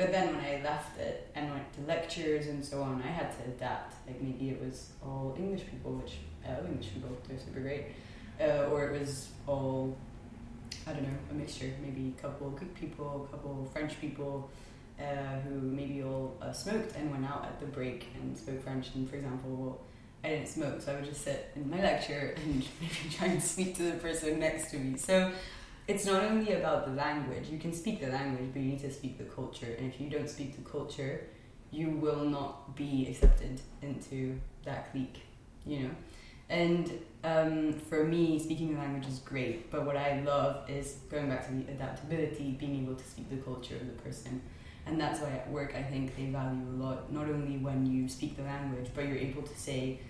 But 0.00 0.12
then 0.12 0.34
when 0.34 0.42
I 0.42 0.62
left 0.64 0.98
it 0.98 1.30
and 1.34 1.50
went 1.50 1.70
to 1.74 1.80
lectures 1.82 2.46
and 2.46 2.64
so 2.64 2.82
on, 2.82 3.02
I 3.02 3.08
had 3.08 3.30
to 3.32 3.50
adapt. 3.50 3.94
Like 4.06 4.18
maybe 4.22 4.48
it 4.48 4.58
was 4.58 4.92
all 5.04 5.34
English 5.38 5.66
people, 5.70 5.92
which 5.92 6.14
I 6.42 6.54
love 6.54 6.64
English 6.64 6.94
people, 6.94 7.10
they're 7.28 7.38
super 7.38 7.60
great. 7.60 7.84
Uh, 8.40 8.70
or 8.72 8.88
it 8.88 8.98
was 8.98 9.28
all, 9.46 9.94
I 10.86 10.94
don't 10.94 11.02
know, 11.02 11.18
a 11.30 11.34
mixture. 11.34 11.70
Maybe 11.82 12.14
a 12.18 12.22
couple 12.22 12.48
Greek 12.48 12.74
people, 12.74 13.28
a 13.28 13.30
couple 13.30 13.68
French 13.74 14.00
people, 14.00 14.48
uh, 14.98 15.38
who 15.40 15.60
maybe 15.60 16.02
all 16.02 16.34
uh, 16.40 16.50
smoked 16.50 16.96
and 16.96 17.10
went 17.10 17.26
out 17.26 17.44
at 17.44 17.60
the 17.60 17.66
break 17.66 18.06
and 18.14 18.34
spoke 18.38 18.62
French. 18.62 18.94
And 18.94 19.06
for 19.06 19.16
example, 19.16 19.82
I 20.24 20.30
didn't 20.30 20.48
smoke, 20.48 20.80
so 20.80 20.92
I 20.92 20.94
would 20.94 21.04
just 21.04 21.24
sit 21.24 21.50
in 21.54 21.68
my 21.68 21.82
lecture 21.82 22.34
and 22.42 22.64
maybe 22.80 23.14
try 23.14 23.26
and 23.26 23.42
speak 23.42 23.76
to 23.76 23.82
the 23.82 23.98
person 23.98 24.40
next 24.40 24.70
to 24.70 24.78
me. 24.78 24.96
So 24.96 25.30
it's 25.90 26.06
not 26.06 26.22
only 26.22 26.52
about 26.52 26.86
the 26.86 26.92
language. 26.92 27.48
You 27.48 27.58
can 27.58 27.72
speak 27.72 28.00
the 28.00 28.06
language, 28.06 28.50
but 28.52 28.62
you 28.62 28.68
need 28.68 28.80
to 28.80 28.92
speak 28.92 29.18
the 29.18 29.24
culture. 29.24 29.74
And 29.76 29.92
if 29.92 30.00
you 30.00 30.08
don't 30.08 30.30
speak 30.30 30.54
the 30.54 30.70
culture, 30.70 31.26
you 31.72 31.90
will 31.90 32.24
not 32.24 32.76
be 32.76 33.08
accepted 33.10 33.60
into 33.82 34.38
that 34.64 34.92
clique, 34.92 35.22
you 35.66 35.80
know? 35.80 35.90
And 36.48 36.92
um, 37.24 37.72
for 37.72 38.04
me, 38.04 38.38
speaking 38.38 38.74
the 38.74 38.78
language 38.78 39.08
is 39.08 39.18
great, 39.18 39.70
but 39.70 39.84
what 39.84 39.96
I 39.96 40.20
love 40.20 40.70
is 40.70 40.98
going 41.10 41.28
back 41.28 41.46
to 41.46 41.52
the 41.52 41.72
adaptability, 41.72 42.56
being 42.58 42.82
able 42.82 42.94
to 42.94 43.04
speak 43.04 43.28
the 43.28 43.36
culture 43.36 43.74
of 43.74 43.86
the 43.86 44.02
person. 44.02 44.40
And 44.86 45.00
that's 45.00 45.20
why 45.20 45.30
at 45.30 45.50
work 45.50 45.74
I 45.76 45.82
think 45.82 46.16
they 46.16 46.26
value 46.26 46.66
a 46.68 46.76
lot, 46.82 47.12
not 47.12 47.28
only 47.28 47.58
when 47.58 47.84
you 47.86 48.08
speak 48.08 48.36
the 48.36 48.42
language, 48.44 48.90
but 48.94 49.06
you're 49.06 49.16
able 49.16 49.42
to 49.42 49.56
say, 49.58 50.00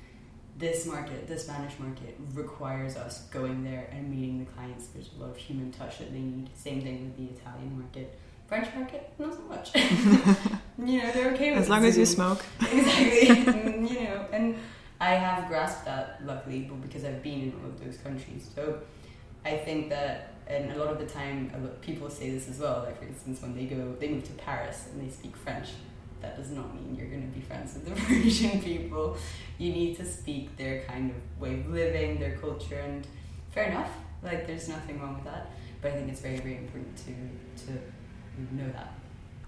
this 0.60 0.86
market, 0.86 1.26
the 1.26 1.38
Spanish 1.38 1.72
market, 1.78 2.16
requires 2.34 2.96
us 2.96 3.22
going 3.30 3.64
there 3.64 3.88
and 3.90 4.10
meeting 4.10 4.38
the 4.38 4.44
clients. 4.52 4.88
There's 4.88 5.10
a 5.16 5.20
lot 5.20 5.30
of 5.30 5.36
human 5.36 5.72
touch 5.72 5.98
that 5.98 6.12
they 6.12 6.20
need. 6.20 6.50
Same 6.54 6.82
thing 6.82 7.04
with 7.04 7.16
the 7.16 7.34
Italian 7.34 7.78
market. 7.78 8.18
French 8.46 8.68
market, 8.74 9.10
not 9.18 9.32
so 9.32 9.42
much. 9.42 9.74
you 10.78 11.02
know, 11.02 11.10
they're 11.12 11.32
okay 11.32 11.52
with 11.52 11.60
As 11.60 11.68
long 11.68 11.84
as 11.84 11.96
you 11.96 12.04
smoke. 12.04 12.44
exactly. 12.60 13.28
Mm, 13.28 13.90
you 13.90 14.00
know, 14.00 14.26
and 14.32 14.56
I 15.00 15.10
have 15.14 15.48
grasped 15.48 15.86
that 15.86 16.20
luckily, 16.26 16.66
but 16.68 16.82
because 16.82 17.04
I've 17.04 17.22
been 17.22 17.42
in 17.42 17.54
all 17.60 17.70
of 17.70 17.82
those 17.82 17.96
countries. 17.98 18.50
So 18.54 18.80
I 19.44 19.56
think 19.56 19.88
that, 19.88 20.34
and 20.46 20.72
a 20.72 20.78
lot 20.78 20.88
of 20.88 20.98
the 20.98 21.06
time, 21.06 21.52
people 21.80 22.10
say 22.10 22.30
this 22.30 22.48
as 22.48 22.58
well. 22.58 22.82
Like 22.84 22.98
for 22.98 23.06
instance, 23.06 23.40
when 23.40 23.54
they 23.54 23.64
go, 23.64 23.94
they 23.98 24.08
move 24.08 24.24
to 24.24 24.32
Paris 24.32 24.88
and 24.92 25.00
they 25.00 25.10
speak 25.10 25.36
French. 25.36 25.68
That 26.20 26.36
does 26.36 26.50
not 26.50 26.74
mean 26.74 26.94
you're 26.96 27.08
going 27.08 27.30
to 27.30 27.34
be 27.34 27.40
friends 27.40 27.74
with 27.74 27.86
the 27.86 27.92
Parisian 28.02 28.60
people. 28.62 29.16
You 29.58 29.72
need 29.72 29.96
to 29.96 30.04
speak 30.04 30.56
their 30.56 30.82
kind 30.82 31.10
of 31.10 31.40
way 31.40 31.60
of 31.60 31.68
living, 31.70 32.20
their 32.20 32.36
culture, 32.36 32.78
and 32.78 33.06
fair 33.50 33.64
enough. 33.64 33.90
Like 34.22 34.46
there's 34.46 34.68
nothing 34.68 35.00
wrong 35.00 35.14
with 35.14 35.24
that. 35.24 35.50
But 35.80 35.92
I 35.92 35.94
think 35.94 36.10
it's 36.10 36.20
very, 36.20 36.38
very 36.38 36.58
important 36.58 36.96
to 36.98 37.64
to 37.64 37.72
know 38.54 38.70
that. 38.72 38.92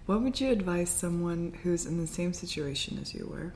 What 0.06 0.22
would 0.22 0.40
you 0.40 0.50
advise 0.50 0.90
someone 0.90 1.56
who's 1.62 1.86
in 1.86 1.98
the 1.98 2.06
same 2.06 2.32
situation 2.32 2.98
as 3.00 3.14
you 3.14 3.28
were 3.30 3.52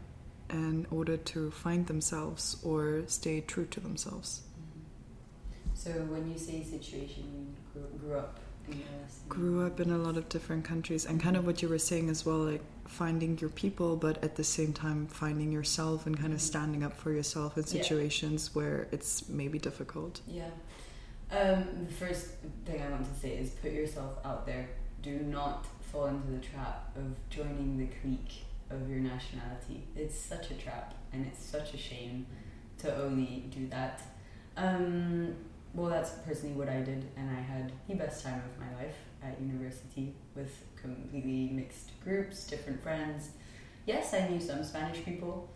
in 0.49 0.87
order 0.91 1.17
to 1.17 1.51
find 1.51 1.87
themselves 1.87 2.57
or 2.63 3.03
stay 3.07 3.41
true 3.41 3.67
to 3.67 3.81
themselves? 3.81 4.43
Mm-hmm. 4.61 5.75
So 5.75 5.91
when 6.13 6.31
you 6.31 6.39
say 6.39 6.63
situation, 6.63 7.25
you 7.35 7.55
grew, 7.73 7.99
grew 7.99 8.19
up 8.19 8.39
in 8.69 8.79
the 8.79 8.85
Grew 9.29 9.67
up 9.67 9.81
in 9.81 9.91
a 9.91 9.99
lot 9.99 10.17
of 10.17 10.29
different 10.29 10.65
countries, 10.65 11.05
and 11.05 11.21
kind 11.21 11.37
of 11.37 11.47
what 11.47 11.63
you 11.63 11.69
were 11.69 11.79
saying 11.79 12.09
as 12.11 12.25
well, 12.25 12.39
like 12.39 12.63
finding 12.89 13.39
your 13.39 13.51
people, 13.51 13.97
but 13.97 14.23
at 14.23 14.37
the 14.37 14.45
same 14.45 14.73
time 14.73 15.07
finding 15.07 15.53
yourself 15.53 16.07
and 16.07 16.19
kind 16.19 16.33
of 16.33 16.41
standing 16.41 16.83
up 16.83 16.97
for 16.97 17.13
yourself 17.13 17.57
in 17.57 17.63
Yeah. 17.65 17.83
situations 17.83 18.55
where 18.55 18.89
it's 18.93 19.29
maybe 19.29 19.59
difficult. 19.59 20.21
Yeah. 20.27 20.51
Um, 21.31 21.87
the 21.87 21.93
first 21.93 22.27
thing 22.65 22.81
I 22.83 22.89
want 22.91 23.13
to 23.13 23.21
say 23.21 23.37
is 23.37 23.51
put 23.51 23.73
yourself 23.73 24.19
out 24.25 24.47
there. 24.47 24.69
Do 25.03 25.19
not 25.21 25.67
fall 25.81 26.07
into 26.07 26.31
the 26.31 26.39
trap 26.39 26.97
of 26.97 27.15
joining 27.31 27.79
the 27.79 27.87
clique 28.01 28.45
of 28.71 28.89
your 28.89 28.99
nationality. 29.01 29.87
It's 29.97 30.19
such 30.19 30.51
a 30.51 30.55
trap, 30.55 30.95
and 31.13 31.27
it's 31.27 31.45
such 31.45 31.75
a 31.75 31.77
shame 31.77 32.27
to 32.79 32.95
only 33.03 33.47
do 33.51 33.67
that. 33.69 34.03
Um, 34.57 35.35
well, 35.77 35.91
that's 35.91 36.11
personally 36.27 36.55
what 36.55 36.69
I 36.69 36.81
did, 36.81 37.07
and 37.17 37.31
I 37.31 37.41
had 37.41 37.71
the 37.87 37.95
best 37.95 38.25
time 38.25 38.41
of 38.41 38.59
my 38.59 38.83
life 38.83 38.97
at 39.23 39.39
university 39.41 40.15
with 40.35 40.51
completely 40.81 41.51
mixed 41.53 41.93
groups, 42.03 42.47
different 42.47 42.83
friends. 42.83 43.31
Yes, 43.85 44.15
I 44.15 44.27
knew 44.29 44.41
some 44.41 44.65
Spanish 44.65 45.05
people. 45.05 45.49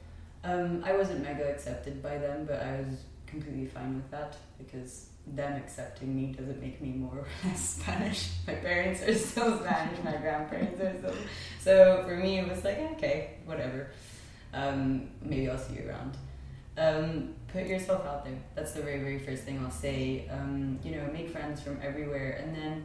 Um, 0.45 0.83
I 0.85 0.95
wasn't 0.95 1.23
mega 1.23 1.51
accepted 1.51 2.03
by 2.03 2.19
them, 2.19 2.45
but 2.45 2.63
I 2.63 2.81
was 2.81 3.05
completely 3.27 3.67
fine 3.67 3.95
with 3.95 4.11
that 4.11 4.37
because 4.59 5.07
them 5.27 5.55
accepting 5.57 6.15
me 6.15 6.33
doesn't 6.33 6.61
make 6.61 6.81
me 6.83 6.91
more 6.91 7.21
or 7.21 7.27
less 7.49 7.77
Spanish. 7.81 8.31
My 8.47 8.55
parents 8.55 9.03
are 9.03 9.15
still 9.15 9.59
Spanish, 9.63 10.03
my 10.05 10.17
grandparents 10.17 10.81
are 10.81 10.99
still. 10.99 11.15
So 11.61 12.03
for 12.07 12.17
me, 12.17 12.39
it 12.39 12.49
was 12.49 12.65
like, 12.65 12.79
okay, 12.93 13.35
whatever. 13.45 13.91
Um, 14.53 15.11
maybe 15.23 15.49
I'll 15.49 15.59
see 15.59 15.75
you 15.75 15.89
around. 15.89 16.17
Um, 16.79 17.35
put 17.53 17.67
yourself 17.67 18.07
out 18.07 18.25
there. 18.25 18.39
That's 18.55 18.73
the 18.73 18.83
very, 18.83 19.01
very 19.01 19.19
first 19.19 19.43
thing 19.43 19.59
I'll 19.65 19.71
say. 19.71 20.29
Um, 20.31 20.79
you 20.85 20.93
know, 20.93 21.09
make 21.13 21.31
friends 21.31 21.61
from 21.61 21.79
everywhere 21.83 22.41
and 22.43 22.55
then 22.55 22.85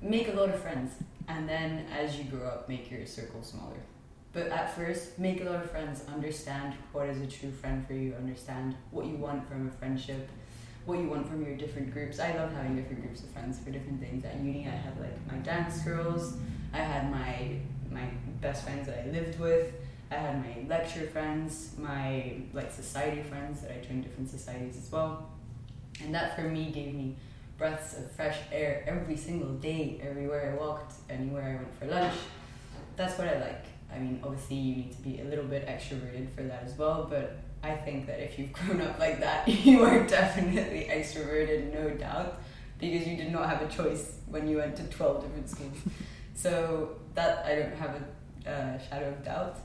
make 0.00 0.28
a 0.28 0.32
lot 0.32 0.48
of 0.48 0.60
friends. 0.60 0.92
And 1.28 1.48
then 1.48 1.86
as 1.92 2.16
you 2.16 2.24
grow 2.24 2.46
up, 2.46 2.68
make 2.68 2.90
your 2.90 3.04
circle 3.06 3.42
smaller. 3.42 3.80
But 4.32 4.48
at 4.48 4.76
first, 4.76 5.18
make 5.18 5.40
a 5.40 5.44
lot 5.44 5.64
of 5.64 5.70
friends. 5.70 6.04
Understand 6.12 6.74
what 6.92 7.08
is 7.08 7.20
a 7.20 7.26
true 7.26 7.50
friend 7.50 7.86
for 7.86 7.94
you. 7.94 8.14
Understand 8.14 8.76
what 8.90 9.06
you 9.06 9.16
want 9.16 9.48
from 9.48 9.66
a 9.66 9.70
friendship, 9.70 10.28
what 10.84 10.98
you 10.98 11.08
want 11.08 11.26
from 11.28 11.44
your 11.44 11.56
different 11.56 11.92
groups. 11.92 12.20
I 12.20 12.34
love 12.36 12.52
having 12.52 12.76
different 12.76 13.02
groups 13.02 13.22
of 13.22 13.30
friends 13.30 13.58
for 13.58 13.70
different 13.70 14.00
things. 14.00 14.24
At 14.24 14.36
uni, 14.36 14.66
I 14.66 14.76
had 14.76 15.00
like 15.00 15.32
my 15.32 15.38
dance 15.38 15.80
girls. 15.80 16.34
I 16.72 16.78
had 16.78 17.10
my 17.10 17.58
my 17.90 18.08
best 18.42 18.64
friends 18.64 18.86
that 18.88 19.06
I 19.06 19.10
lived 19.10 19.40
with. 19.40 19.72
I 20.10 20.14
had 20.14 20.38
my 20.44 20.68
lecture 20.68 21.06
friends, 21.08 21.72
my 21.78 22.34
like 22.52 22.72
society 22.72 23.22
friends 23.22 23.62
that 23.62 23.72
I 23.72 23.84
joined 23.84 24.04
different 24.04 24.30
societies 24.30 24.76
as 24.76 24.90
well. 24.90 25.30
And 26.02 26.14
that 26.14 26.36
for 26.36 26.42
me 26.42 26.70
gave 26.70 26.94
me 26.94 27.16
breaths 27.58 27.96
of 27.96 28.10
fresh 28.12 28.36
air 28.52 28.84
every 28.86 29.16
single 29.16 29.54
day, 29.54 30.00
everywhere 30.02 30.52
I 30.52 30.62
walked, 30.62 30.94
anywhere 31.08 31.44
I 31.44 31.54
went 31.56 31.78
for 31.78 31.86
lunch. 31.86 32.14
That's 32.96 33.18
what 33.18 33.28
I 33.28 33.40
like. 33.40 33.64
I 33.92 33.98
mean, 33.98 34.20
obviously, 34.22 34.56
you 34.56 34.76
need 34.76 34.92
to 34.92 35.02
be 35.02 35.20
a 35.20 35.24
little 35.24 35.44
bit 35.44 35.66
extroverted 35.66 36.28
for 36.34 36.42
that 36.42 36.64
as 36.64 36.76
well, 36.76 37.06
but 37.08 37.38
I 37.62 37.74
think 37.74 38.06
that 38.06 38.20
if 38.20 38.38
you've 38.38 38.52
grown 38.54 38.80
up 38.80 38.98
like 38.98 39.20
that, 39.20 39.48
you 39.66 39.82
are 39.82 40.06
definitely 40.06 40.88
extroverted, 40.90 41.72
no 41.72 41.90
doubt, 41.90 42.40
because 42.78 43.06
you 43.06 43.16
did 43.16 43.32
not 43.32 43.48
have 43.48 43.62
a 43.62 43.68
choice 43.68 44.20
when 44.26 44.46
you 44.48 44.58
went 44.58 44.76
to 44.76 44.84
12 44.84 45.22
different 45.22 45.48
schools. 45.48 45.76
so, 46.34 46.96
that 47.14 47.44
I 47.46 47.54
don't 47.54 47.76
have 47.76 48.02
a 48.44 48.50
uh, 48.50 48.78
shadow 48.78 49.08
of 49.08 49.24
doubt. 49.24 49.58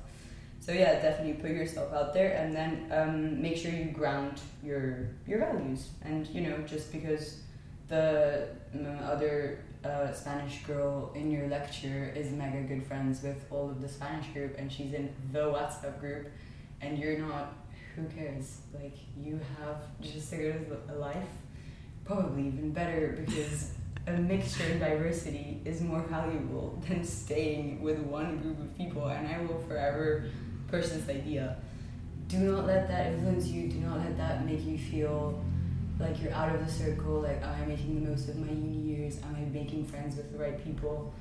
So 0.62 0.72
yeah, 0.72 1.02
definitely 1.02 1.42
put 1.42 1.52
yourself 1.52 1.92
out 1.92 2.14
there, 2.14 2.34
and 2.34 2.56
then 2.56 2.88
um, 2.92 3.42
make 3.42 3.58
sure 3.58 3.72
you 3.72 3.86
ground 3.86 4.40
your 4.64 5.10
your 5.28 5.40
values. 5.40 5.90
And 6.04 6.28
you 6.28 6.42
know, 6.42 6.58
just 6.66 6.92
because 6.94 7.42
the 7.90 8.48
mm, 8.74 9.04
other 9.06 9.60
a 9.84 10.14
Spanish 10.14 10.64
girl 10.64 11.12
in 11.16 11.32
your 11.32 11.48
lecture 11.48 12.14
is 12.16 12.32
mega 12.32 12.62
good 12.62 12.86
friends 12.86 13.24
with 13.24 13.44
all 13.50 13.70
of 13.70 13.82
the 13.82 13.90
Spanish 13.90 14.28
group 14.28 14.56
and 14.58 14.72
she's 14.72 14.94
in 14.94 15.14
the 15.32 15.40
WhatsApp 15.40 16.00
group 16.00 16.28
and 16.82 16.98
you're 16.98 17.18
not, 17.18 17.54
who 17.96 18.06
cares? 18.06 18.62
Like, 18.74 18.98
you 19.18 19.40
have 19.60 19.78
just 20.02 20.32
a 20.34 20.38
good 20.38 20.82
life. 20.96 21.16
Probably 22.06 22.48
even 22.48 22.72
better 22.72 23.24
because 23.26 23.72
a 24.08 24.14
mixture 24.14 24.64
and 24.64 24.80
diversity 24.80 25.62
is 25.66 25.82
more 25.82 26.02
valuable 26.02 26.82
than 26.88 27.04
staying 27.04 27.82
with 27.82 28.00
one 28.00 28.38
group 28.40 28.60
of 28.60 28.76
people. 28.78 29.08
And 29.08 29.28
I 29.28 29.40
will 29.42 29.60
forever 29.68 30.26
this 30.72 31.10
idea. 31.10 31.58
Do 32.28 32.38
not 32.38 32.66
let 32.66 32.88
that 32.88 33.08
influence 33.08 33.48
you, 33.48 33.68
do 33.68 33.80
not 33.80 34.00
let 34.00 34.18
that 34.18 34.46
make 34.46 34.66
you 34.66 34.78
feel 34.78 35.44
like 36.00 36.22
you're 36.22 36.34
out 36.34 36.56
of 36.56 36.66
the 36.66 36.72
circle, 36.72 37.22
like 37.22 37.42
am 37.44 37.62
I 37.62 37.66
making 37.66 38.04
the 38.04 38.10
most 38.10 38.30
of 38.30 38.38
my 38.38 38.48
uni 38.48 38.78
years? 38.78 39.20
Am 39.24 39.36
I 39.36 39.42
making 39.54 39.86
friends 39.86 40.16
with 40.16 40.32
the 40.32 40.38
right 40.38 40.64
people? 40.64 41.14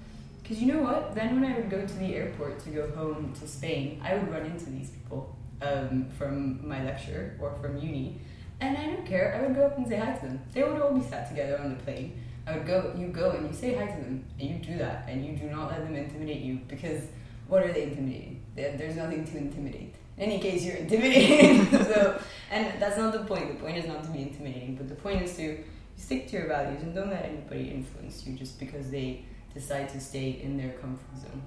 Because 0.42 0.62
you 0.62 0.72
know 0.72 0.82
what? 0.82 1.14
Then 1.14 1.40
when 1.40 1.50
I 1.50 1.56
would 1.56 1.70
go 1.70 1.86
to 1.86 1.94
the 1.94 2.14
airport 2.14 2.60
to 2.64 2.70
go 2.70 2.90
home 2.90 3.34
to 3.40 3.46
Spain, 3.46 4.00
I 4.02 4.14
would 4.14 4.30
run 4.30 4.46
into 4.46 4.70
these 4.70 4.90
people 4.90 5.36
um, 5.62 6.08
from 6.16 6.66
my 6.66 6.82
lecture 6.84 7.36
or 7.40 7.54
from 7.60 7.78
uni, 7.78 8.20
and 8.60 8.76
I 8.76 8.86
don't 8.86 9.06
care. 9.06 9.36
I 9.36 9.46
would 9.46 9.54
go 9.54 9.66
up 9.66 9.76
and 9.76 9.86
say 9.86 9.96
hi 9.96 10.12
to 10.12 10.26
them. 10.26 10.40
They 10.52 10.62
would 10.62 10.80
all 10.80 10.92
be 10.92 11.02
sat 11.02 11.28
together 11.28 11.58
on 11.58 11.70
the 11.70 11.82
plane. 11.82 12.20
I 12.46 12.56
would 12.56 12.66
go, 12.66 12.94
you 12.96 13.08
go 13.08 13.30
and 13.30 13.46
you 13.48 13.54
say 13.54 13.74
hi 13.74 13.86
to 13.86 14.00
them, 14.00 14.24
and 14.38 14.48
you 14.48 14.56
do 14.56 14.78
that, 14.78 15.06
and 15.08 15.24
you 15.24 15.32
do 15.32 15.46
not 15.50 15.70
let 15.70 15.84
them 15.84 15.94
intimidate 15.94 16.40
you 16.40 16.60
because 16.66 17.02
what 17.46 17.62
are 17.62 17.72
they 17.72 17.84
intimidating? 17.84 18.39
There's 18.54 18.96
nothing 18.96 19.24
to 19.24 19.36
intimidate. 19.36 19.94
In 20.16 20.24
any 20.30 20.38
case 20.40 20.64
you're 20.64 20.76
intimidating. 20.76 21.66
So 21.90 22.20
and 22.50 22.80
that's 22.80 22.96
not 22.96 23.12
the 23.12 23.20
point. 23.20 23.48
The 23.48 23.62
point 23.62 23.78
is 23.78 23.86
not 23.86 24.02
to 24.04 24.10
be 24.10 24.22
intimidating 24.22 24.76
but 24.76 24.88
the 24.88 24.94
point 24.94 25.22
is 25.22 25.36
to 25.36 25.62
stick 25.96 26.28
to 26.28 26.36
your 26.38 26.48
values 26.48 26.82
and 26.82 26.94
don't 26.94 27.10
let 27.10 27.24
anybody 27.24 27.70
influence 27.70 28.26
you 28.26 28.36
just 28.36 28.58
because 28.58 28.90
they 28.90 29.24
decide 29.54 29.88
to 29.90 30.00
stay 30.00 30.40
in 30.42 30.56
their 30.56 30.72
comfort 30.72 31.18
zone. 31.18 31.42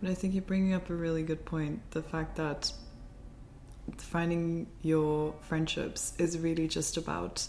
But 0.00 0.10
i 0.10 0.14
think 0.14 0.34
you're 0.34 0.42
bringing 0.42 0.74
up 0.74 0.90
a 0.90 0.94
really 0.94 1.22
good 1.22 1.44
point. 1.44 1.80
The 1.92 2.02
fact 2.02 2.36
that 2.36 2.72
finding 3.98 4.68
your 4.82 5.34
friendships 5.42 6.14
is 6.18 6.38
really 6.38 6.68
just 6.68 6.96
about 6.96 7.46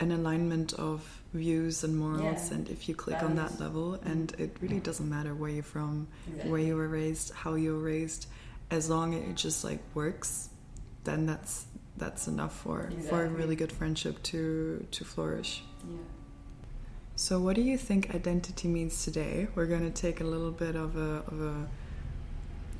an 0.00 0.10
alignment 0.12 0.72
of 0.74 1.22
views 1.32 1.84
and 1.84 1.96
morals 1.96 2.48
yeah. 2.48 2.56
and 2.56 2.68
if 2.68 2.88
you 2.88 2.94
click 2.94 3.22
on 3.22 3.36
that 3.36 3.60
level 3.60 3.94
and 4.04 4.34
it 4.38 4.56
really 4.60 4.80
mm. 4.80 4.82
doesn't 4.82 5.08
matter 5.08 5.32
where 5.32 5.50
you're 5.50 5.62
from 5.62 6.08
exactly. 6.26 6.50
where 6.50 6.60
you 6.60 6.74
were 6.74 6.88
raised 6.88 7.32
how 7.34 7.54
you 7.54 7.72
were 7.72 7.84
raised 7.84 8.26
as 8.70 8.88
long 8.88 9.14
as 9.14 9.22
it 9.28 9.36
just 9.36 9.64
like 9.64 9.80
works, 9.94 10.48
then 11.04 11.26
that's 11.26 11.66
that's 11.96 12.28
enough 12.28 12.56
for 12.56 12.84
exactly. 12.84 13.08
for 13.08 13.24
a 13.24 13.28
really 13.28 13.56
good 13.56 13.72
friendship 13.72 14.22
to 14.22 14.86
to 14.90 15.04
flourish. 15.04 15.62
Yeah. 15.88 15.96
So, 17.16 17.40
what 17.40 17.56
do 17.56 17.62
you 17.62 17.76
think 17.76 18.14
identity 18.14 18.68
means 18.68 19.04
today? 19.04 19.48
We're 19.54 19.66
going 19.66 19.90
to 19.92 20.02
take 20.02 20.20
a 20.20 20.24
little 20.24 20.52
bit 20.52 20.76
of 20.76 20.96
a 20.96 21.22
of 21.26 21.40
a 21.40 21.68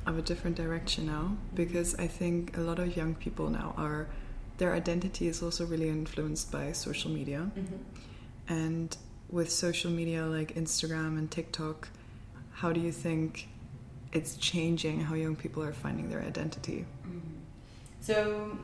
of 0.07 0.17
a 0.17 0.21
different 0.21 0.55
direction 0.55 1.05
now 1.05 1.21
mm-hmm. 1.21 1.55
because 1.55 1.93
I 1.95 2.07
think 2.07 2.57
a 2.57 2.61
lot 2.61 2.79
of 2.79 2.95
young 2.95 3.13
people 3.15 3.49
now 3.49 3.75
are 3.77 4.07
their 4.61 4.73
identity 4.73 5.27
is 5.27 5.41
also 5.41 5.65
really 5.65 5.89
influenced 5.89 6.51
by 6.51 6.71
social 6.71 7.09
media, 7.09 7.49
mm-hmm. 7.57 7.75
and 8.47 8.97
with 9.29 9.49
social 9.49 9.89
media 9.89 10.25
like 10.25 10.55
Instagram 10.55 11.17
and 11.17 11.31
TikTok, 11.31 11.89
how 12.51 12.71
do 12.71 12.79
you 12.79 12.91
think 12.91 13.47
it's 14.13 14.35
changing 14.35 15.01
how 15.01 15.15
young 15.15 15.35
people 15.35 15.63
are 15.63 15.73
finding 15.73 16.09
their 16.09 16.21
identity. 16.21 16.85
Mm-hmm. 17.07 17.19
So 18.01 18.57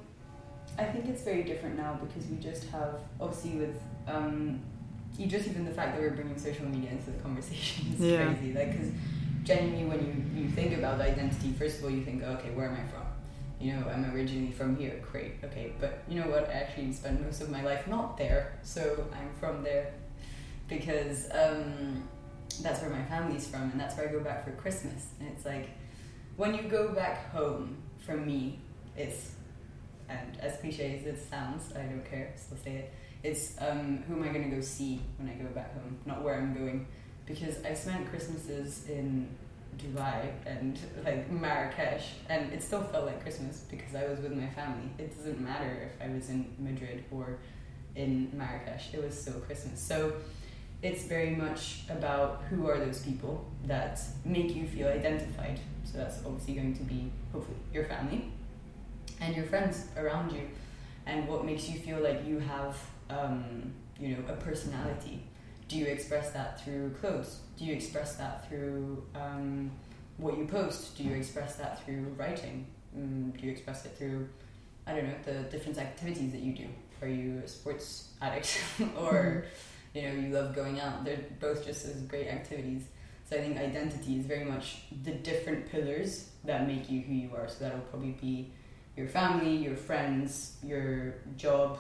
I 0.77 0.83
think 0.83 1.05
it's 1.05 1.23
very 1.23 1.43
different 1.43 1.77
now 1.77 1.99
because 2.03 2.27
we 2.29 2.37
just 2.37 2.69
have 2.69 2.99
obviously 3.19 3.51
with 3.51 3.81
um, 4.07 4.59
you 5.17 5.27
just 5.27 5.47
even 5.47 5.65
the 5.65 5.71
fact 5.71 5.93
that 5.93 6.01
we're 6.01 6.11
bringing 6.11 6.37
social 6.37 6.65
media 6.65 6.91
into 6.91 7.11
the 7.11 7.19
conversation 7.19 7.93
is 7.93 7.99
yeah. 7.99 8.25
crazy. 8.25 8.53
Like 8.53 8.71
because 8.73 8.91
genuinely 9.43 9.85
when 9.85 9.99
you 10.05 10.43
you 10.43 10.49
think 10.49 10.77
about 10.77 10.99
identity, 10.99 11.53
first 11.53 11.79
of 11.79 11.85
all 11.85 11.89
you 11.89 12.03
think 12.03 12.23
okay 12.23 12.51
where 12.51 12.67
am 12.69 12.75
I 12.75 12.85
from? 12.91 13.06
You 13.59 13.73
know 13.73 13.87
I'm 13.89 14.13
originally 14.13 14.51
from 14.51 14.75
here. 14.75 15.01
Great, 15.11 15.35
okay, 15.43 15.73
but 15.79 16.03
you 16.07 16.21
know 16.21 16.29
what? 16.29 16.49
I 16.49 16.53
actually 16.53 16.93
spent 16.93 17.21
most 17.21 17.41
of 17.41 17.49
my 17.49 17.63
life 17.63 17.87
not 17.87 18.17
there, 18.17 18.59
so 18.63 19.05
I'm 19.13 19.29
from 19.39 19.63
there 19.63 19.93
because. 20.67 21.29
Um, 21.31 22.03
that's 22.61 22.81
where 22.81 22.89
my 22.89 23.03
family's 23.03 23.47
from, 23.47 23.63
and 23.71 23.79
that's 23.79 23.95
where 23.95 24.09
I 24.09 24.11
go 24.11 24.19
back 24.19 24.43
for 24.43 24.51
Christmas. 24.51 25.09
And 25.19 25.29
it's 25.29 25.45
like, 25.45 25.69
when 26.35 26.53
you 26.55 26.63
go 26.63 26.89
back 26.89 27.31
home, 27.31 27.77
for 27.99 28.15
me, 28.15 28.59
it's, 28.95 29.31
and 30.09 30.39
as 30.39 30.57
cliche 30.59 30.97
as 30.99 31.05
it 31.05 31.19
sounds, 31.29 31.71
I 31.75 31.83
don't 31.83 32.09
care, 32.09 32.33
still 32.35 32.57
say 32.57 32.75
it, 32.75 32.93
it's 33.23 33.55
um, 33.59 34.03
who 34.07 34.15
am 34.15 34.23
I 34.23 34.29
going 34.29 34.49
to 34.49 34.55
go 34.55 34.61
see 34.61 35.01
when 35.17 35.29
I 35.29 35.33
go 35.33 35.49
back 35.49 35.73
home, 35.73 35.97
not 36.05 36.23
where 36.23 36.35
I'm 36.35 36.53
going. 36.53 36.87
Because 37.25 37.63
I've 37.65 37.77
spent 37.77 38.09
Christmases 38.09 38.87
in 38.87 39.27
Dubai 39.77 40.31
and 40.45 40.77
like 41.05 41.29
Marrakesh, 41.31 42.13
and 42.29 42.51
it 42.51 42.63
still 42.63 42.83
felt 42.83 43.05
like 43.05 43.21
Christmas 43.21 43.65
because 43.69 43.95
I 43.95 44.07
was 44.07 44.19
with 44.19 44.33
my 44.33 44.47
family. 44.47 44.89
It 44.97 45.15
doesn't 45.15 45.39
matter 45.39 45.89
if 45.89 46.01
I 46.05 46.13
was 46.13 46.29
in 46.29 46.53
Madrid 46.59 47.03
or 47.11 47.37
in 47.95 48.31
Marrakesh, 48.33 48.93
it 48.93 49.03
was 49.03 49.19
still 49.19 49.39
Christmas. 49.41 49.79
So 49.79 50.13
it's 50.81 51.03
very 51.05 51.31
much 51.31 51.81
about 51.89 52.43
who 52.49 52.67
are 52.69 52.77
those 52.79 52.99
people 53.01 53.45
that 53.65 53.99
make 54.23 54.55
you 54.55 54.67
feel 54.67 54.87
identified. 54.87 55.59
So 55.83 55.97
that's 55.97 56.19
obviously 56.25 56.53
going 56.53 56.75
to 56.75 56.83
be 56.83 57.11
hopefully 57.31 57.57
your 57.73 57.85
family 57.85 58.31
and 59.19 59.35
your 59.35 59.45
friends 59.45 59.85
around 59.97 60.31
you, 60.31 60.43
and 61.07 61.27
what 61.27 61.43
makes 61.45 61.67
you 61.69 61.79
feel 61.79 61.99
like 61.99 62.25
you 62.27 62.39
have, 62.39 62.77
um, 63.09 63.73
you 63.99 64.09
know, 64.09 64.23
a 64.27 64.33
personality. 64.33 65.23
Do 65.67 65.77
you 65.77 65.85
express 65.85 66.31
that 66.31 66.63
through 66.63 66.91
clothes? 67.01 67.41
Do 67.57 67.65
you 67.65 67.73
express 67.73 68.15
that 68.15 68.47
through 68.47 69.03
um, 69.15 69.71
what 70.17 70.37
you 70.37 70.45
post? 70.45 70.97
Do 70.97 71.03
you 71.03 71.13
express 71.15 71.55
that 71.57 71.83
through 71.83 72.15
writing? 72.17 72.67
Um, 72.95 73.33
do 73.37 73.45
you 73.45 73.51
express 73.51 73.85
it 73.85 73.95
through, 73.97 74.29
I 74.85 74.93
don't 74.93 75.05
know, 75.05 75.15
the 75.25 75.43
different 75.49 75.77
activities 75.77 76.31
that 76.31 76.41
you 76.41 76.53
do? 76.53 76.67
Are 77.01 77.07
you 77.07 77.41
a 77.43 77.47
sports 77.47 78.09
addict 78.21 78.61
or? 78.97 79.13
Mm-hmm 79.13 79.47
you 79.97 80.07
know 80.07 80.13
you 80.13 80.33
love 80.33 80.55
going 80.55 80.79
out 80.79 81.03
they're 81.03 81.25
both 81.39 81.65
just 81.65 81.85
as 81.85 82.01
great 82.03 82.27
activities 82.27 82.83
so 83.29 83.35
i 83.35 83.41
think 83.41 83.57
identity 83.57 84.17
is 84.17 84.25
very 84.25 84.45
much 84.45 84.79
the 85.03 85.11
different 85.11 85.69
pillars 85.69 86.29
that 86.43 86.67
make 86.67 86.89
you 86.89 87.01
who 87.01 87.13
you 87.13 87.29
are 87.35 87.47
so 87.47 87.55
that'll 87.59 87.79
probably 87.91 88.11
be 88.21 88.51
your 88.95 89.07
family 89.07 89.55
your 89.55 89.75
friends 89.75 90.57
your 90.63 91.15
job 91.35 91.77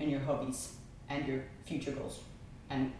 and 0.00 0.10
your 0.10 0.20
hobbies 0.20 0.74
and 1.08 1.26
your 1.26 1.42
future 1.64 1.92
goals 1.92 2.20
and 2.70 2.92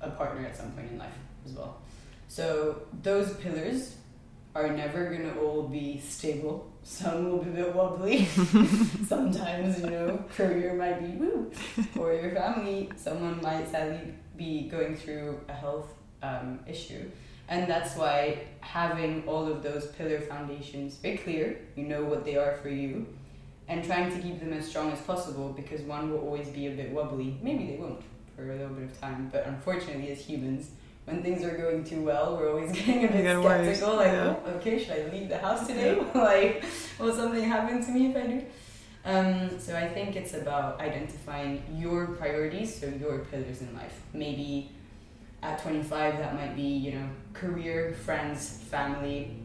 a 0.00 0.10
partner 0.10 0.46
at 0.46 0.56
some 0.56 0.70
point 0.72 0.90
in 0.90 0.98
life 0.98 1.12
as 1.44 1.52
well 1.52 1.80
so 2.28 2.82
those 3.02 3.34
pillars 3.34 3.96
are 4.54 4.68
never 4.68 5.06
going 5.06 5.22
to 5.22 5.38
all 5.40 5.62
be 5.62 5.98
stable 6.00 6.70
some 6.82 7.30
will 7.30 7.38
be 7.38 7.50
a 7.50 7.64
bit 7.64 7.74
wobbly. 7.74 8.24
Sometimes, 9.06 9.80
you 9.80 9.90
know, 9.90 10.24
career 10.34 10.74
might 10.74 11.00
be 11.00 11.16
woo. 11.16 11.52
Or 11.98 12.12
your 12.12 12.32
family, 12.32 12.90
someone 12.96 13.40
might 13.42 13.68
sadly 13.70 14.14
be 14.36 14.68
going 14.68 14.96
through 14.96 15.40
a 15.48 15.52
health 15.52 15.92
um, 16.22 16.60
issue. 16.66 17.10
And 17.48 17.68
that's 17.68 17.96
why 17.96 18.38
having 18.60 19.24
all 19.26 19.46
of 19.46 19.62
those 19.62 19.86
pillar 19.88 20.20
foundations 20.20 20.96
very 20.96 21.18
clear, 21.18 21.60
you 21.74 21.84
know 21.84 22.04
what 22.04 22.24
they 22.24 22.36
are 22.36 22.56
for 22.62 22.68
you, 22.68 23.06
and 23.68 23.84
trying 23.84 24.10
to 24.12 24.20
keep 24.20 24.40
them 24.40 24.52
as 24.52 24.68
strong 24.68 24.92
as 24.92 25.00
possible 25.00 25.50
because 25.50 25.80
one 25.82 26.10
will 26.10 26.20
always 26.20 26.48
be 26.48 26.68
a 26.68 26.70
bit 26.70 26.90
wobbly. 26.90 27.38
Maybe 27.42 27.66
they 27.66 27.76
won't 27.76 28.00
for 28.40 28.52
a 28.52 28.56
little 28.56 28.74
bit 28.74 28.84
of 28.84 29.00
time, 29.00 29.28
but 29.32 29.46
unfortunately, 29.46 30.10
as 30.10 30.20
humans, 30.20 30.70
when 31.04 31.22
things 31.22 31.44
are 31.44 31.56
going 31.56 31.84
too 31.84 32.02
well, 32.02 32.36
we're 32.36 32.50
always 32.50 32.72
getting 32.76 33.04
a 33.04 33.08
bit 33.08 33.42
skeptical. 33.42 33.96
Like, 33.96 34.06
yeah. 34.06 34.36
oh, 34.44 34.50
okay, 34.56 34.82
should 34.82 34.92
I 34.92 35.10
leave 35.10 35.28
the 35.28 35.38
house 35.38 35.66
today? 35.66 36.02
Like, 36.14 36.64
will 36.98 37.14
something 37.14 37.44
happen 37.44 37.84
to 37.84 37.90
me 37.90 38.10
if 38.10 38.16
I 38.16 38.26
do? 38.26 38.44
Um, 39.04 39.58
so 39.58 39.76
I 39.76 39.88
think 39.88 40.16
it's 40.16 40.34
about 40.34 40.80
identifying 40.80 41.62
your 41.74 42.08
priorities, 42.08 42.80
so 42.80 42.86
your 42.86 43.20
pillars 43.30 43.62
in 43.62 43.74
life. 43.74 44.00
Maybe 44.12 44.70
at 45.42 45.60
25, 45.62 46.18
that 46.18 46.34
might 46.34 46.54
be, 46.54 46.62
you 46.62 46.92
know, 46.92 47.08
career, 47.32 47.94
friends, 48.04 48.62
family, 48.68 49.36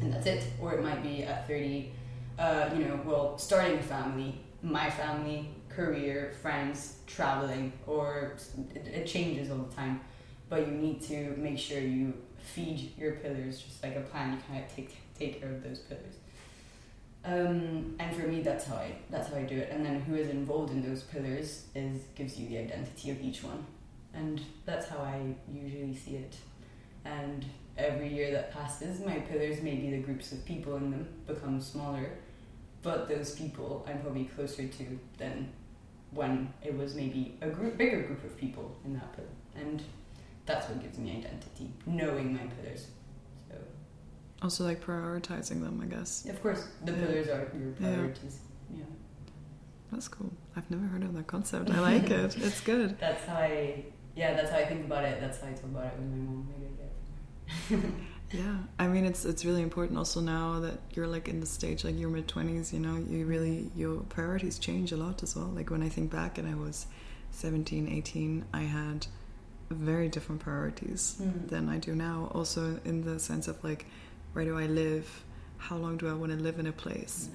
and 0.00 0.12
that's 0.12 0.26
it. 0.26 0.44
Or 0.60 0.74
it 0.74 0.82
might 0.82 1.02
be 1.02 1.22
at 1.24 1.46
30, 1.46 1.92
uh, 2.38 2.70
you 2.76 2.84
know, 2.84 3.00
well, 3.04 3.38
starting 3.38 3.78
a 3.78 3.82
family, 3.82 4.40
my 4.62 4.90
family, 4.90 5.50
career, 5.74 6.32
friends, 6.42 6.96
traveling, 7.06 7.72
or 7.86 8.36
it, 8.74 9.06
changes 9.06 9.50
all 9.50 9.58
the 9.58 9.74
time 9.74 10.00
but 10.50 10.66
you 10.66 10.72
need 10.72 11.00
to 11.00 11.34
make 11.38 11.58
sure 11.58 11.80
you 11.80 12.12
feed 12.38 12.92
your 12.98 13.12
pillars 13.12 13.60
just 13.60 13.82
like 13.82 13.96
a 13.96 14.00
plant. 14.00 14.34
You 14.34 14.38
kind 14.48 14.64
of 14.64 14.76
take 14.76 14.96
take 15.18 15.40
care 15.40 15.50
of 15.50 15.62
those 15.62 15.78
pillars. 15.78 16.16
Um, 17.22 17.96
and 17.98 18.16
for 18.16 18.26
me, 18.26 18.42
that's 18.42 18.66
how 18.66 18.76
I 18.76 18.96
that's 19.08 19.30
how 19.30 19.36
I 19.36 19.44
do 19.44 19.56
it. 19.56 19.70
And 19.70 19.86
then 19.86 20.00
who 20.00 20.16
is 20.16 20.28
involved 20.28 20.72
in 20.72 20.82
those 20.82 21.04
pillars 21.04 21.66
is 21.74 22.02
gives 22.14 22.38
you 22.38 22.48
the 22.48 22.58
identity 22.58 23.10
of 23.10 23.20
each 23.22 23.42
one, 23.44 23.64
and 24.12 24.40
that's 24.66 24.88
how 24.88 24.98
I 24.98 25.34
usually 25.50 25.94
see 25.94 26.16
it. 26.16 26.36
And 27.04 27.46
every 27.78 28.12
year 28.12 28.32
that 28.32 28.52
passes, 28.52 29.00
my 29.00 29.20
pillars, 29.20 29.62
maybe 29.62 29.90
the 29.90 30.02
groups 30.02 30.32
of 30.32 30.44
people 30.44 30.76
in 30.76 30.90
them, 30.90 31.08
become 31.26 31.60
smaller, 31.60 32.10
but 32.82 33.08
those 33.08 33.36
people 33.36 33.86
I'm 33.88 34.00
probably 34.00 34.24
closer 34.24 34.66
to 34.66 34.98
than 35.16 35.52
when 36.12 36.52
it 36.62 36.76
was 36.76 36.94
maybe 36.94 37.36
a 37.40 37.48
group 37.48 37.76
bigger 37.78 38.02
group 38.02 38.24
of 38.24 38.36
people 38.36 38.76
in 38.84 38.94
that 38.94 39.12
pillar. 39.14 39.28
And 39.54 39.82
that's 40.46 40.68
what 40.68 40.82
gives 40.82 40.98
me 40.98 41.10
identity, 41.18 41.72
knowing 41.86 42.34
my 42.34 42.40
pillars. 42.40 42.88
So 43.48 43.56
Also, 44.42 44.64
like 44.64 44.84
prioritizing 44.84 45.62
them, 45.62 45.80
I 45.82 45.86
guess. 45.86 46.24
of 46.26 46.40
course, 46.42 46.66
the 46.84 46.92
Yeah. 46.92 46.98
pillars 46.98 47.28
are 47.28 47.48
your 47.58 47.72
priorities. 47.72 48.40
Yeah. 48.74 48.84
That's 49.92 50.08
cool. 50.08 50.32
I've 50.56 50.70
never 50.70 50.84
heard 50.86 51.02
of 51.04 51.14
that 51.14 51.26
concept. 51.26 51.70
I 51.70 51.80
like 51.80 52.10
it. 52.20 52.36
It's 52.38 52.60
good. 52.60 52.98
That's 52.98 53.24
how 53.26 53.36
I. 53.36 53.84
Yeah, 54.16 54.34
that's 54.34 54.50
how 54.50 54.58
I 54.58 54.66
think 54.66 54.84
about 54.86 55.04
it. 55.04 55.20
That's 55.20 55.40
how 55.40 55.48
I 55.48 55.52
talk 55.52 55.64
about 55.64 55.86
it 55.86 55.92
with 55.98 56.08
my 56.10 56.16
mom. 56.16 56.48
Maybe 56.48 56.66
I 56.72 57.76
get 57.76 57.84
it. 57.84 57.90
Yeah, 58.32 58.58
I 58.78 58.86
mean 58.86 59.04
it's 59.04 59.24
it's 59.24 59.44
really 59.44 59.62
important 59.62 59.98
also 59.98 60.20
now 60.20 60.60
that 60.60 60.78
you're 60.94 61.08
like 61.08 61.26
in 61.28 61.40
the 61.40 61.46
stage 61.46 61.82
like 61.84 61.98
your 61.98 62.10
mid 62.10 62.28
twenties. 62.28 62.72
You 62.72 62.78
know, 62.80 62.96
you 62.96 63.26
really 63.26 63.70
your 63.74 64.00
priorities 64.02 64.58
change 64.58 64.92
a 64.92 64.96
lot 64.96 65.22
as 65.22 65.34
well. 65.34 65.46
Like 65.48 65.70
when 65.70 65.82
I 65.82 65.88
think 65.88 66.10
back 66.12 66.38
and 66.38 66.46
I 66.48 66.54
was 66.54 66.86
17, 67.32 67.88
18, 67.88 68.44
I 68.52 68.62
had 68.62 69.06
very 69.70 70.08
different 70.08 70.40
priorities 70.42 71.16
Mm. 71.20 71.48
than 71.48 71.68
I 71.68 71.78
do 71.78 71.94
now. 71.94 72.30
Also 72.34 72.78
in 72.84 73.02
the 73.04 73.18
sense 73.18 73.48
of 73.48 73.62
like 73.64 73.86
where 74.32 74.44
do 74.44 74.56
I 74.58 74.66
live? 74.66 75.06
How 75.58 75.76
long 75.76 75.96
do 75.96 76.08
I 76.08 76.12
want 76.14 76.30
to 76.32 76.38
live 76.38 76.58
in 76.60 76.66
a 76.66 76.72
place? 76.72 77.28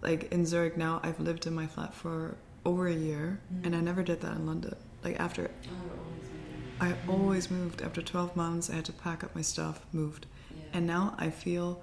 Like 0.00 0.32
in 0.32 0.46
Zurich 0.46 0.76
now, 0.76 1.00
I've 1.02 1.20
lived 1.20 1.46
in 1.46 1.54
my 1.54 1.66
flat 1.66 1.92
for 1.92 2.36
over 2.64 2.86
a 2.86 2.94
year, 2.94 3.40
Mm. 3.52 3.66
and 3.66 3.76
I 3.76 3.80
never 3.80 4.02
did 4.04 4.20
that 4.20 4.36
in 4.36 4.46
London. 4.46 4.76
Like 5.02 5.18
after 5.18 5.42
Oh, 5.42 5.48
you're 5.64 5.72
always 5.72 5.82
moving. 5.82 5.89
I 6.80 6.94
always 7.08 7.50
moved. 7.50 7.82
After 7.82 8.02
12 8.02 8.36
months, 8.36 8.70
I 8.70 8.74
had 8.76 8.84
to 8.86 8.92
pack 8.92 9.22
up 9.24 9.34
my 9.34 9.42
stuff, 9.42 9.84
moved. 9.92 10.26
Yeah. 10.50 10.62
And 10.74 10.86
now 10.86 11.14
I 11.18 11.30
feel, 11.30 11.82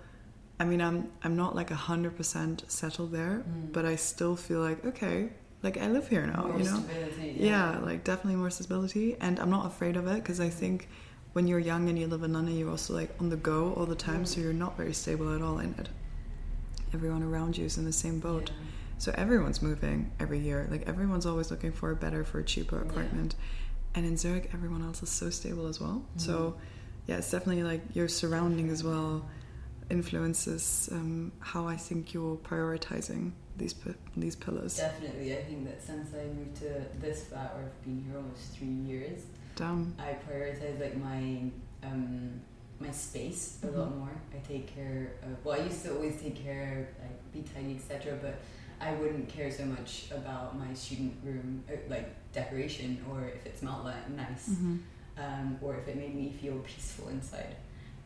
I 0.60 0.66
mean, 0.66 0.82
I'm 0.82 1.12
I'm 1.24 1.36
not 1.36 1.56
like 1.56 1.70
hundred 1.70 2.18
percent 2.18 2.64
settled 2.68 3.12
there, 3.12 3.44
Mm. 3.48 3.72
but 3.74 3.86
I 3.86 3.96
still 3.96 4.36
feel 4.36 4.60
like 4.60 4.84
okay, 4.86 5.30
like 5.64 5.78
I 5.78 5.88
live 5.90 6.08
here 6.10 6.26
now, 6.26 6.48
More 6.48 6.58
you 6.60 6.66
know. 6.66 6.80
stability, 6.80 7.38
Yeah. 7.40 7.78
like 7.80 8.04
definitely 8.04 8.38
more 8.38 8.50
stability, 8.50 9.16
and 9.22 9.40
I'm 9.40 9.50
not 9.52 9.66
afraid 9.68 9.96
of 9.98 10.08
it 10.08 10.16
because 10.24 10.40
I 10.40 10.50
think 10.50 10.88
when 11.34 11.48
you're 11.48 11.60
young 11.60 11.88
and 11.90 11.98
you 12.00 12.08
live 12.08 12.24
in 12.24 12.34
London, 12.34 12.58
you're 12.58 12.72
also 12.72 12.94
like 12.96 13.12
on 13.20 13.30
the 13.30 13.36
go 13.38 13.74
all 13.74 13.86
the 13.86 13.96
time, 14.10 14.26
so 14.26 14.40
Mm. 14.40 14.44
you're 14.44 14.54
not 14.66 14.76
very 14.78 14.94
stable 14.94 15.34
at 15.36 15.42
all 15.42 15.60
in 15.60 15.76
it. 15.78 15.90
Everyone 16.94 17.22
around 17.24 17.58
you 17.58 17.66
is 17.66 17.78
in 17.78 17.86
the 17.86 17.94
same 17.94 18.20
boat, 18.20 18.50
Yeah. 18.50 18.66
so 18.98 19.12
everyone's 19.16 19.62
moving 19.62 20.12
every 20.20 20.40
year. 20.40 20.68
Like 20.72 20.88
everyone's 20.88 21.26
always 21.26 21.52
looking 21.52 21.72
for 21.72 21.92
a 21.92 21.96
better, 21.96 22.24
for 22.24 22.40
a 22.40 22.44
cheaper 22.44 22.78
Yeah. 22.84 22.92
And 23.98 24.06
in 24.06 24.16
Zurich, 24.16 24.50
everyone 24.54 24.84
else 24.84 25.02
is 25.02 25.10
so 25.10 25.30
stable 25.32 25.66
as 25.68 25.82
well. 25.82 26.04
So 26.18 26.34
Mm. 26.38 26.54
yeah, 27.08 27.18
it's 27.18 27.32
definitely 27.32 27.64
like 27.64 27.82
your 27.96 28.08
surrounding 28.08 28.70
as 28.70 28.84
well 28.84 29.26
influences 29.90 30.90
um, 30.92 31.32
how 31.40 31.68
I 31.68 31.78
think 31.78 32.14
you're 32.14 32.36
prioritizing 32.38 33.32
these 33.58 33.74
these 34.16 34.36
pillars. 34.36 34.78
Definitely, 34.78 35.36
I 35.36 35.44
think 35.44 35.66
that 35.66 35.82
since 35.82 36.14
I 36.14 36.26
moved 36.38 36.56
to 36.58 36.70
this 37.00 37.24
flat, 37.26 37.56
where 37.56 37.66
I've 37.66 37.84
been 37.84 38.04
here 38.06 38.18
almost 38.18 38.52
three 38.56 38.68
years, 38.92 39.20
Damn. 39.56 39.96
I 39.98 40.16
prioritize 40.30 40.80
like 40.80 40.96
my 40.98 41.50
um, 41.84 42.40
my 42.80 42.92
space 42.92 43.58
a 43.64 43.68
lot 43.68 43.96
more. 43.98 44.16
I 44.36 44.40
take 44.48 44.68
care 44.76 45.14
of. 45.24 45.44
Well, 45.44 45.60
I 45.60 45.64
used 45.66 45.84
to 45.86 45.96
always 45.96 46.22
take 46.22 46.36
care, 46.44 46.90
of 46.96 47.04
like 47.04 47.18
be 47.34 47.42
tidy, 47.54 47.76
etc. 47.76 48.20
But 48.22 48.36
I 48.80 48.94
wouldn't 48.94 49.28
care 49.30 49.52
so 49.52 49.66
much 49.66 50.08
about 50.12 50.58
my 50.58 50.74
student 50.74 51.16
room, 51.24 51.63
uh, 51.70 51.74
like 51.90 52.13
decoration, 52.32 53.04
or 53.12 53.26
if 53.28 53.46
it 53.46 53.58
smelled 53.58 53.86
like 53.86 54.10
nice, 54.12 54.48
hmm 54.48 54.78
um, 55.18 55.58
or 55.62 55.76
if 55.78 55.88
it 55.88 55.96
made 55.98 56.13
me 56.16 56.32
feel 56.40 56.58
peaceful 56.60 57.10
inside. 57.10 57.56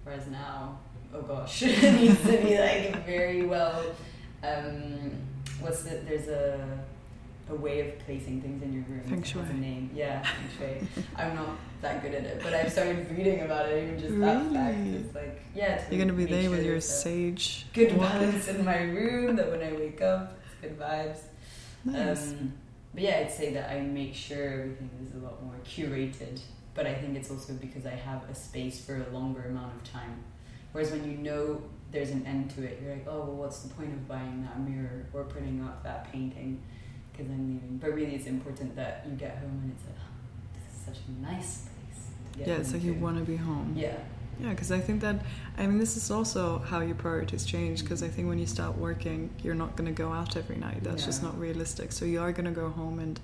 Whereas 0.03 0.27
now, 0.27 0.79
oh 1.13 1.21
gosh, 1.21 1.61
it 1.63 1.93
needs 1.93 2.21
to 2.21 2.37
be 2.37 2.57
like 2.57 3.05
very 3.05 3.43
well. 3.45 3.83
Um, 4.43 5.11
what's 5.59 5.83
the? 5.83 5.95
There's 6.07 6.27
a 6.29 6.79
a 7.49 7.55
way 7.55 7.81
of 7.81 7.99
placing 7.99 8.41
things 8.41 8.63
in 8.63 8.71
your 8.73 8.83
room. 8.83 9.01
Feng 9.01 9.21
has 9.23 9.49
a 9.49 9.51
shui. 9.51 9.59
name. 9.59 9.89
Yeah, 9.93 10.23
feng 10.57 10.87
shui. 10.93 11.03
I'm 11.17 11.35
not 11.35 11.49
that 11.81 12.01
good 12.01 12.13
at 12.13 12.23
it, 12.23 12.41
but 12.41 12.53
I've 12.53 12.71
started 12.71 13.09
reading 13.11 13.41
about 13.41 13.67
it. 13.67 13.83
Even 13.83 13.99
just 13.99 14.19
that 14.19 14.53
fact, 14.53 14.77
it's 14.87 15.15
like 15.15 15.41
yeah. 15.53 15.77
To 15.83 15.95
You're 15.95 16.05
gonna 16.05 16.17
be 16.17 16.25
there 16.25 16.43
sure 16.43 16.51
with 16.51 16.65
your 16.65 16.79
sage. 16.81 17.65
good 17.73 17.97
balance 17.99 18.47
in 18.47 18.63
my 18.63 18.83
room. 18.83 19.35
That 19.35 19.51
when 19.51 19.61
I 19.61 19.73
wake 19.73 20.01
up, 20.01 20.39
good 20.61 20.79
vibes. 20.79 21.19
Nice. 21.83 22.31
Um, 22.31 22.53
but 22.93 23.03
yeah, 23.03 23.17
I'd 23.17 23.31
say 23.31 23.53
that 23.53 23.71
I 23.71 23.81
make 23.81 24.13
sure 24.13 24.61
everything 24.61 24.89
is 25.01 25.15
a 25.15 25.25
lot 25.25 25.43
more 25.43 25.55
curated. 25.65 26.39
But 26.73 26.87
I 26.87 26.93
think 26.93 27.17
it's 27.17 27.29
also 27.29 27.53
because 27.53 27.85
I 27.85 27.95
have 27.95 28.29
a 28.29 28.35
space 28.35 28.83
for 28.83 28.95
a 28.95 29.09
longer 29.13 29.43
amount 29.43 29.75
of 29.75 29.83
time. 29.91 30.23
Whereas 30.71 30.91
when 30.91 31.09
you 31.09 31.17
know 31.17 31.61
there's 31.91 32.11
an 32.11 32.25
end 32.25 32.51
to 32.51 32.63
it, 32.63 32.79
you're 32.81 32.93
like, 32.93 33.05
oh, 33.07 33.19
well, 33.19 33.35
what's 33.35 33.59
the 33.59 33.73
point 33.73 33.91
of 33.93 34.07
buying 34.07 34.43
that 34.43 34.59
mirror 34.59 35.05
or 35.13 35.25
putting 35.25 35.61
up 35.61 35.83
that 35.83 36.11
painting? 36.11 36.61
Because 37.11 37.29
I'm 37.29 37.53
leaving. 37.53 37.77
But 37.77 37.93
really, 37.93 38.15
it's 38.15 38.27
important 38.27 38.75
that 38.77 39.05
you 39.09 39.15
get 39.15 39.37
home 39.37 39.59
and 39.63 39.71
it's 39.75 39.85
like, 39.85 39.97
oh, 39.99 40.53
this 40.53 40.73
is 40.73 40.85
such 40.85 41.07
a 41.07 41.21
nice 41.21 41.67
place. 41.67 42.07
To 42.31 42.39
get 42.39 42.47
yeah, 42.47 42.55
it's 42.55 42.71
like 42.71 42.83
you 42.83 42.93
want 42.93 43.17
to 43.17 43.25
be 43.25 43.35
home. 43.35 43.73
Yeah. 43.75 43.97
Yeah, 44.39 44.49
because 44.49 44.71
I 44.71 44.79
think 44.79 45.01
that, 45.01 45.17
I 45.57 45.67
mean, 45.67 45.77
this 45.77 45.97
is 45.97 46.09
also 46.09 46.59
how 46.59 46.79
your 46.79 46.95
priorities 46.95 47.45
change. 47.45 47.81
Because 47.81 48.01
I 48.01 48.07
think 48.07 48.27
when 48.27 48.39
you 48.39 48.47
start 48.47 48.77
working, 48.77 49.29
you're 49.43 49.55
not 49.55 49.75
going 49.75 49.87
to 49.87 49.93
go 49.93 50.11
out 50.11 50.35
every 50.35 50.57
night. 50.57 50.83
That's 50.83 51.05
just 51.05 51.21
not 51.21 51.37
realistic. 51.39 51.91
So 51.91 52.05
you 52.05 52.21
are 52.21 52.31
going 52.31 52.45
to 52.45 52.51
go 52.51 52.69
home, 52.69 52.99
and 52.99 53.19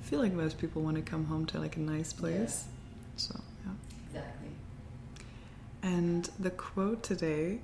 I 0.00 0.04
feel 0.04 0.20
like 0.20 0.32
most 0.32 0.58
people 0.58 0.82
want 0.82 0.96
to 0.96 1.02
come 1.02 1.26
home 1.26 1.44
to 1.46 1.58
like 1.58 1.76
a 1.76 1.80
nice 1.80 2.12
place. 2.12 2.64
So, 3.16 3.38
yeah. 3.66 3.72
Exactly. 4.06 4.48
And 5.82 6.30
the 6.38 6.50
quote 6.50 7.02
today 7.02 7.58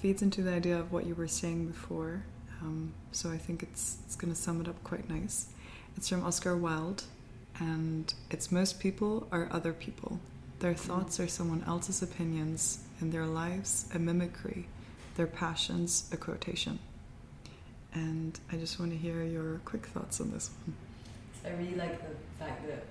feeds 0.00 0.20
into 0.20 0.42
the 0.42 0.52
idea 0.52 0.78
of 0.78 0.92
what 0.92 1.06
you 1.06 1.14
were 1.14 1.28
saying 1.28 1.66
before. 1.68 2.22
Um, 2.60 2.92
so 3.12 3.30
I 3.30 3.38
think 3.38 3.62
it's 3.62 3.98
it's 4.04 4.16
going 4.16 4.32
to 4.32 4.38
sum 4.38 4.60
it 4.60 4.68
up 4.68 4.82
quite 4.84 5.08
nice. 5.08 5.48
It's 5.96 6.08
from 6.08 6.24
Oscar 6.24 6.56
Wilde, 6.56 7.04
and 7.58 8.12
it's 8.30 8.52
most 8.52 8.78
people 8.78 9.26
are 9.32 9.48
other 9.50 9.72
people. 9.72 10.20
Their 10.58 10.74
thoughts 10.74 11.20
are 11.20 11.28
someone 11.28 11.62
else's 11.66 12.02
opinions, 12.02 12.78
and 13.00 13.12
their 13.12 13.26
lives 13.26 13.88
a 13.94 13.98
mimicry, 13.98 14.66
their 15.16 15.26
passions 15.26 16.08
a 16.12 16.16
quotation. 16.16 16.78
And 17.92 18.38
I 18.50 18.56
just 18.56 18.78
want 18.80 18.92
to 18.92 18.96
hear 18.98 19.22
your 19.22 19.58
quick 19.64 19.86
thoughts 19.86 20.20
on 20.20 20.30
this 20.30 20.50
one. 20.64 20.74
I 21.44 21.56
really 21.56 21.76
like 21.76 22.00
the 22.00 22.14
fact 22.38 22.66
that 22.68 22.84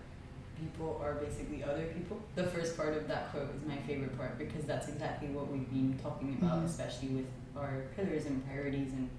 people 0.60 1.00
are 1.04 1.16
basically 1.16 1.64
other 1.64 1.86
people. 1.88 2.22
The 2.36 2.46
first 2.46 2.78
part 2.78 2.96
of 2.96 3.08
that 3.08 3.32
quote 3.32 3.50
is 3.56 3.68
my 3.68 3.78
favorite 3.88 4.18
part 4.18 4.38
because 4.38 4.64
that's 4.66 4.88
exactly 4.88 5.28
what 5.30 5.52
we've 5.52 5.70
been 5.70 6.00
talking 6.02 6.38
about, 6.40 6.62
Mhm. 6.62 6.66
especially 6.66 7.10
with 7.10 7.26
our 7.58 7.82
pillars 7.96 8.26
and 8.26 8.46
priorities. 8.46 8.94
And 8.94 9.10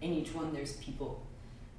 in 0.00 0.12
each 0.12 0.34
one, 0.34 0.52
there's 0.52 0.74
people. 0.76 1.22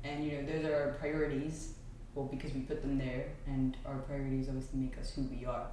And, 0.03 0.25
you 0.25 0.33
know, 0.33 0.45
those 0.45 0.65
are 0.65 0.75
our 0.75 0.91
priorities, 0.93 1.73
well, 2.13 2.25
because 2.25 2.53
we 2.53 2.61
put 2.61 2.81
them 2.81 2.97
there, 2.97 3.27
and 3.47 3.77
our 3.85 3.99
priorities 3.99 4.49
obviously 4.49 4.79
make 4.79 4.97
us 4.97 5.11
who 5.15 5.21
we 5.23 5.45
are. 5.45 5.67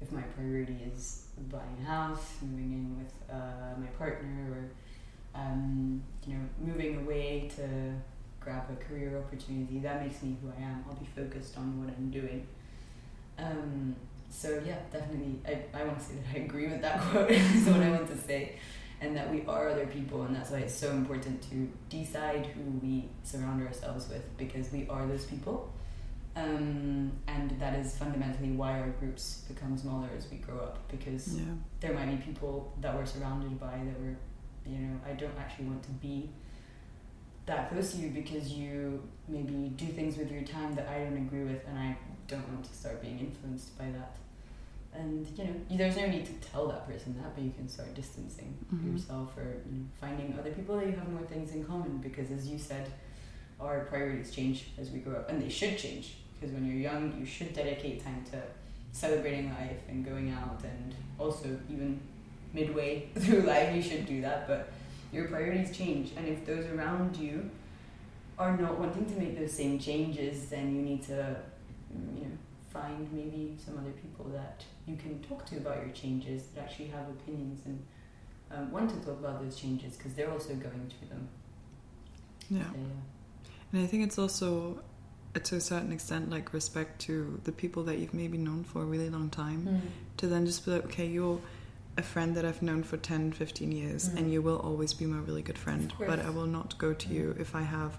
If 0.00 0.12
my 0.12 0.22
priority 0.22 0.78
is 0.94 1.26
buying 1.50 1.78
a 1.82 1.84
house, 1.84 2.34
moving 2.42 2.72
in 2.72 2.98
with 2.98 3.12
uh, 3.30 3.78
my 3.78 3.86
partner, 3.98 4.52
or, 4.52 5.40
um, 5.40 6.02
you 6.26 6.34
know, 6.34 6.40
moving 6.60 6.98
away 6.98 7.50
to 7.56 7.62
grab 8.40 8.64
a 8.70 8.84
career 8.84 9.18
opportunity. 9.18 9.80
That 9.80 10.02
makes 10.02 10.22
me 10.22 10.36
who 10.40 10.48
I 10.56 10.62
am. 10.62 10.84
I'll 10.88 10.96
be 10.96 11.08
focused 11.16 11.58
on 11.58 11.80
what 11.84 11.94
I'm 11.96 12.10
doing. 12.10 12.46
Um, 13.38 13.96
so 14.30 14.62
yeah, 14.64 14.78
definitely. 14.92 15.40
I, 15.46 15.78
I 15.78 15.84
want 15.84 15.98
to 15.98 16.04
say 16.04 16.14
that 16.14 16.40
I 16.40 16.44
agree 16.44 16.68
with 16.68 16.80
that 16.82 17.00
quote. 17.10 17.30
is 17.30 17.66
what 17.66 17.80
I 17.80 17.90
want 17.90 18.08
to 18.08 18.16
say, 18.16 18.56
and 19.00 19.16
that 19.16 19.30
we 19.30 19.44
are 19.46 19.68
other 19.68 19.86
people, 19.86 20.22
and 20.22 20.34
that's 20.34 20.50
why 20.50 20.58
it's 20.58 20.74
so 20.74 20.90
important 20.90 21.42
to 21.50 21.68
decide 21.90 22.46
who 22.46 22.70
we 22.82 23.08
surround 23.24 23.66
ourselves 23.66 24.08
with 24.08 24.24
because 24.36 24.70
we 24.72 24.86
are 24.88 25.06
those 25.06 25.24
people. 25.24 25.72
Um, 26.36 27.12
and 27.28 27.50
that 27.58 27.78
is 27.78 27.96
fundamentally 27.96 28.50
why 28.52 28.78
our 28.78 28.90
groups 29.00 29.44
become 29.48 29.76
smaller 29.78 30.08
as 30.16 30.30
we 30.30 30.36
grow 30.36 30.58
up 30.58 30.86
because 30.88 31.38
Yeah. 31.38 31.44
there 31.80 31.94
might 31.94 32.10
be 32.14 32.16
people 32.18 32.74
that 32.82 32.94
we're 32.94 33.06
surrounded 33.06 33.58
by 33.58 33.72
that 33.78 33.98
we're, 33.98 34.18
you 34.66 34.78
know, 34.78 35.00
I 35.08 35.12
don't 35.14 35.34
actually 35.38 35.64
want 35.66 35.82
to 35.84 35.90
be 35.92 36.28
that 37.46 37.70
close 37.70 37.92
to 37.92 37.98
you 37.98 38.10
because 38.10 38.52
you 38.52 39.02
maybe 39.28 39.72
do 39.76 39.86
things 39.86 40.18
with 40.18 40.30
your 40.30 40.42
time 40.42 40.74
that 40.74 40.86
I 40.88 41.04
don't 41.04 41.16
agree 41.16 41.44
with 41.44 41.66
and 41.66 41.78
I 41.78 41.96
don't 42.28 42.46
want 42.52 42.64
to 42.66 42.74
start 42.74 43.00
being 43.00 43.18
influenced 43.18 43.78
by 43.78 43.90
that. 43.92 44.16
And 44.92 45.26
you 45.38 45.44
know, 45.44 45.54
there's 45.70 45.96
no 45.96 46.06
need 46.06 46.26
to 46.26 46.32
tell 46.46 46.66
that 46.68 46.86
person 46.86 47.14
that, 47.22 47.34
but 47.34 47.44
you 47.44 47.52
can 47.52 47.66
start 47.68 47.94
distancing 47.94 48.58
Mhm. 48.74 48.92
yourself 48.92 49.36
or 49.38 49.44
you 49.70 49.72
know, 49.78 49.84
finding 49.98 50.38
other 50.38 50.50
people 50.52 50.76
that 50.76 50.86
you 50.86 50.92
have 50.92 51.08
more 51.10 51.22
things 51.22 51.52
in 51.52 51.64
common. 51.64 51.96
Because 51.98 52.30
as 52.30 52.46
you 52.46 52.58
said, 52.58 52.90
our 53.58 53.84
priorities 53.86 54.30
change 54.32 54.72
as 54.76 54.90
we 54.90 54.98
grow 54.98 55.14
up, 55.16 55.30
and 55.30 55.40
they 55.40 55.48
should 55.48 55.78
change. 55.78 56.18
Because 56.38 56.54
when 56.54 56.66
you're 56.66 56.80
young, 56.92 57.16
you 57.18 57.26
should 57.26 57.52
dedicate 57.54 58.04
time 58.04 58.24
to 58.32 58.42
celebrating 58.92 59.50
life 59.50 59.80
and 59.88 60.04
going 60.04 60.30
out, 60.30 60.62
and 60.64 60.94
also 61.18 61.58
even 61.70 62.00
midway 62.52 63.08
through 63.18 63.42
life, 63.42 63.74
you 63.74 63.82
should 63.82 64.06
do 64.06 64.20
that. 64.22 64.46
But 64.46 64.72
your 65.12 65.28
priorities 65.28 65.76
change, 65.76 66.12
and 66.16 66.26
if 66.26 66.44
those 66.44 66.66
around 66.66 67.16
you 67.16 67.50
are 68.38 68.56
not 68.56 68.78
wanting 68.78 69.06
to 69.06 69.18
make 69.18 69.38
those 69.38 69.52
same 69.52 69.78
changes, 69.78 70.46
then 70.46 70.74
you 70.74 70.82
need 70.82 71.02
to, 71.04 71.36
you 72.14 72.24
know, 72.24 72.32
find 72.70 73.10
maybe 73.12 73.56
some 73.64 73.78
other 73.78 73.92
people 73.92 74.26
that 74.26 74.62
you 74.86 74.96
can 74.96 75.20
talk 75.22 75.46
to 75.46 75.56
about 75.56 75.78
your 75.78 75.94
changes 75.94 76.44
that 76.54 76.64
actually 76.64 76.88
have 76.88 77.08
opinions 77.08 77.60
and 77.64 77.82
um, 78.50 78.70
want 78.70 78.90
to 78.90 78.96
talk 78.96 79.18
about 79.18 79.42
those 79.42 79.56
changes 79.56 79.96
because 79.96 80.12
they're 80.14 80.30
also 80.30 80.54
going 80.54 80.90
through 80.98 81.08
them. 81.08 81.28
Yeah. 82.50 82.62
So, 82.64 82.76
yeah. 82.76 83.52
And 83.72 83.82
I 83.82 83.86
think 83.86 84.04
it's 84.04 84.18
also 84.18 84.80
to 85.44 85.56
a 85.56 85.60
certain 85.60 85.92
extent 85.92 86.30
like 86.30 86.52
respect 86.52 87.00
to 87.00 87.40
the 87.44 87.52
people 87.52 87.82
that 87.84 87.98
you've 87.98 88.14
maybe 88.14 88.38
known 88.38 88.64
for 88.64 88.82
a 88.82 88.84
really 88.84 89.10
long 89.10 89.28
time 89.30 89.62
Mm. 89.66 89.80
to 90.18 90.26
then 90.26 90.46
just 90.46 90.64
be 90.64 90.70
like 90.72 90.84
okay 90.86 91.06
you're 91.06 91.40
a 91.98 92.02
friend 92.02 92.36
that 92.36 92.44
i've 92.44 92.62
known 92.62 92.82
for 92.82 92.96
10 92.96 93.32
15 93.32 93.72
years 93.72 94.08
Mm. 94.08 94.16
and 94.18 94.32
you 94.32 94.42
will 94.42 94.58
always 94.58 94.92
be 94.94 95.06
my 95.06 95.18
really 95.18 95.42
good 95.42 95.58
friend 95.58 95.92
but 95.98 96.18
i 96.20 96.30
will 96.30 96.46
not 96.46 96.76
go 96.78 96.92
to 96.94 97.08
you 97.08 97.34
if 97.38 97.54
i 97.54 97.62
have 97.62 97.98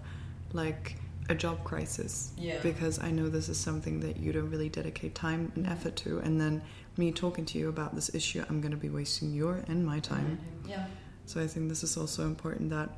like 0.54 0.96
a 1.30 1.36
job 1.36 1.64
crisis 1.64 2.32
Yeah. 2.38 2.60
because 2.62 3.00
i 3.00 3.12
know 3.12 3.28
this 3.30 3.50
is 3.50 3.58
something 3.60 4.00
that 4.02 4.18
you 4.18 4.32
don't 4.32 4.50
really 4.50 4.70
dedicate 4.70 5.14
time 5.16 5.52
and 5.56 5.68
effort 5.68 5.96
to 5.98 6.20
and 6.20 6.40
then 6.40 6.62
me 6.98 7.12
talking 7.12 7.46
to 7.46 7.58
you 7.60 7.68
about 7.70 7.94
this 7.96 8.14
issue 8.16 8.44
i'm 8.50 8.62
going 8.62 8.72
to 8.72 8.78
be 8.78 8.90
wasting 8.90 9.34
your 9.34 9.56
and 9.68 9.86
my 9.86 10.00
time 10.00 10.40
Yeah. 10.68 10.86
so 11.26 11.42
I 11.42 11.48
think 11.48 11.68
this 11.70 11.84
is 11.84 11.98
also 11.98 12.26
important 12.26 12.70
that 12.70 12.90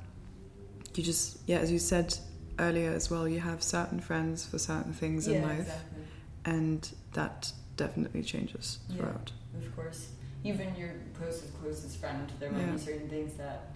you 0.95 1.03
just, 1.03 1.37
yeah, 1.47 1.59
as 1.59 1.71
you 1.71 1.79
said 1.79 2.17
earlier 2.59 2.91
as 2.91 3.09
well, 3.09 3.27
you 3.27 3.39
have 3.39 3.63
certain 3.63 3.99
friends 3.99 4.45
for 4.45 4.59
certain 4.59 4.93
things 4.93 5.27
in 5.27 5.41
life, 5.41 5.59
exactly. 5.61 6.03
and 6.45 6.91
that 7.13 7.51
definitely 7.77 8.23
changes 8.23 8.79
Yeah. 8.89 8.95
throughout. 8.97 9.31
Of 9.57 9.75
course. 9.75 10.09
Even 10.43 10.75
your 10.75 10.91
closest, 11.17 11.59
closest 11.61 11.97
friend, 11.97 12.31
there 12.39 12.51
might 12.51 12.61
Yeah. 12.61 12.71
be 12.73 12.77
certain 12.77 13.09
things 13.09 13.33
that 13.35 13.71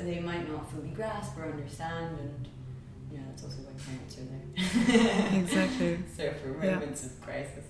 they 0.00 0.20
might 0.20 0.48
not 0.48 0.70
fully 0.70 0.88
grasp 0.90 1.36
or 1.38 1.44
understand, 1.44 2.18
and 2.18 2.48
yeah, 3.12 3.20
that's 3.28 3.44
also 3.44 3.58
why 3.58 3.72
parents 3.86 4.18
are 4.18 4.24
there. 4.24 5.38
Exactly. 5.40 5.98
so 6.16 6.32
for 6.34 6.48
Yeah. 6.64 6.74
moments 6.78 7.04
of 7.06 7.20
crisis, 7.20 7.64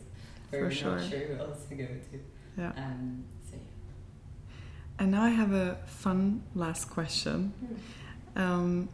where 0.50 0.60
For 0.60 0.64
we're 0.66 0.70
sure. 0.70 0.96
not 0.98 1.10
sure 1.10 1.20
who 1.20 1.40
else 1.40 1.64
to 1.66 1.74
go 1.74 1.86
to. 1.86 2.20
Yeah. 2.58 2.72
Um, 2.76 3.24
so 3.50 3.56
And 4.98 5.10
now 5.10 5.22
I 5.24 5.30
have 5.30 5.52
a 5.52 5.76
fun 5.86 6.42
last 6.54 6.88
question, 6.90 7.52
yeah. 8.36 8.54
um, 8.54 8.88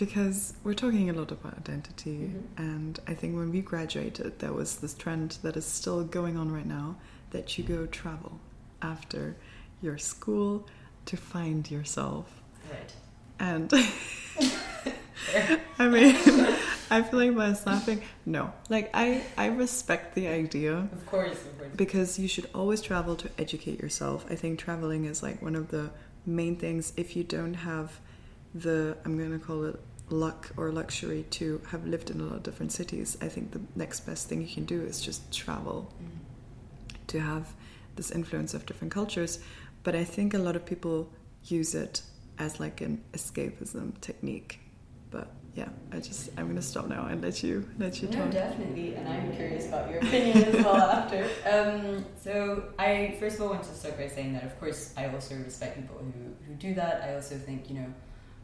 because 0.00 0.54
we're 0.64 0.74
talking 0.84 1.10
a 1.10 1.12
lot 1.12 1.30
about 1.30 1.54
identity, 1.58 2.18
Mhm. 2.32 2.42
and 2.68 2.98
I 3.06 3.14
think 3.14 3.36
when 3.36 3.50
we 3.52 3.60
graduated, 3.60 4.38
there 4.38 4.52
was 4.52 4.76
this 4.76 4.94
trend 4.94 5.30
that 5.42 5.56
is 5.56 5.66
still 5.66 6.02
going 6.04 6.36
on 6.38 6.50
right 6.50 6.66
now 6.66 6.96
that 7.30 7.56
you 7.58 7.62
go 7.64 7.86
travel 7.86 8.40
after 8.82 9.36
your 9.82 9.98
school 9.98 10.66
to 11.04 11.16
find 11.16 11.70
yourself. 11.70 12.26
Right. 12.72 12.92
And 13.38 13.70
I 15.78 15.86
mean, 15.88 16.16
I 16.90 17.02
feel 17.02 17.18
like 17.20 17.36
by 17.36 17.54
laughing, 17.70 18.00
no. 18.24 18.52
Like 18.68 18.90
I, 18.94 19.22
I 19.36 19.46
respect 19.46 20.14
the 20.14 20.26
idea 20.28 20.88
Of 20.92 21.04
course, 21.06 21.32
of 21.32 21.58
course. 21.58 21.70
because 21.76 22.18
you 22.18 22.26
should 22.26 22.48
always 22.54 22.80
travel 22.80 23.16
to 23.16 23.28
educate 23.38 23.80
yourself. 23.80 24.24
I 24.30 24.34
think 24.34 24.58
traveling 24.58 25.04
is 25.04 25.22
like 25.22 25.42
one 25.42 25.56
of 25.56 25.68
the 25.68 25.90
main 26.26 26.56
things. 26.56 26.92
If 26.96 27.16
you 27.16 27.22
don't 27.24 27.54
have 27.54 28.00
the, 28.54 28.96
I'm 29.04 29.16
gonna 29.18 29.38
call 29.38 29.64
it 29.64 29.78
luck 30.12 30.50
or 30.56 30.70
luxury 30.72 31.24
to 31.30 31.60
have 31.70 31.86
lived 31.86 32.10
in 32.10 32.20
a 32.20 32.24
lot 32.24 32.36
of 32.36 32.42
different 32.42 32.72
cities, 32.72 33.16
I 33.20 33.28
think 33.28 33.52
the 33.52 33.60
next 33.76 34.00
best 34.00 34.28
thing 34.28 34.40
you 34.42 34.52
can 34.52 34.64
do 34.64 34.80
is 34.82 35.00
just 35.00 35.32
travel 35.32 35.92
Mm. 36.02 37.06
to 37.08 37.20
have 37.20 37.54
this 37.96 38.10
influence 38.10 38.54
of 38.54 38.66
different 38.66 38.92
cultures. 38.92 39.38
But 39.82 39.94
I 39.94 40.04
think 40.04 40.34
a 40.34 40.38
lot 40.38 40.56
of 40.56 40.64
people 40.64 41.08
use 41.44 41.74
it 41.74 42.02
as 42.38 42.60
like 42.60 42.80
an 42.80 43.00
escapism 43.12 44.00
technique. 44.00 44.60
But 45.10 45.28
yeah, 45.56 45.68
I 45.92 45.98
just 45.98 46.30
I'm 46.36 46.46
gonna 46.46 46.62
stop 46.62 46.88
now 46.88 47.06
and 47.06 47.20
let 47.20 47.42
you 47.42 47.68
let 47.78 48.00
you 48.00 48.08
No, 48.08 48.16
talk. 48.18 48.30
definitely, 48.30 48.94
and 48.94 49.08
I'm 49.08 49.32
curious 49.32 49.66
about 49.68 49.90
your 49.90 49.98
opinion 50.06 50.38
as 50.44 50.64
well 50.64 50.76
after. 50.76 51.24
Um, 51.50 52.04
so 52.22 52.64
I 52.78 53.16
first 53.18 53.36
of 53.36 53.42
all 53.42 53.48
want 53.50 53.64
to 53.64 53.74
start 53.74 53.96
by 53.98 54.06
saying 54.08 54.32
that 54.34 54.44
of 54.44 54.58
course 54.60 54.94
I 54.96 55.08
also 55.08 55.34
respect 55.36 55.76
people 55.76 55.98
who, 55.98 56.12
who 56.46 56.54
do 56.54 56.74
that. 56.74 57.02
I 57.02 57.14
also 57.14 57.36
think 57.36 57.68
you 57.68 57.76
know 57.80 57.94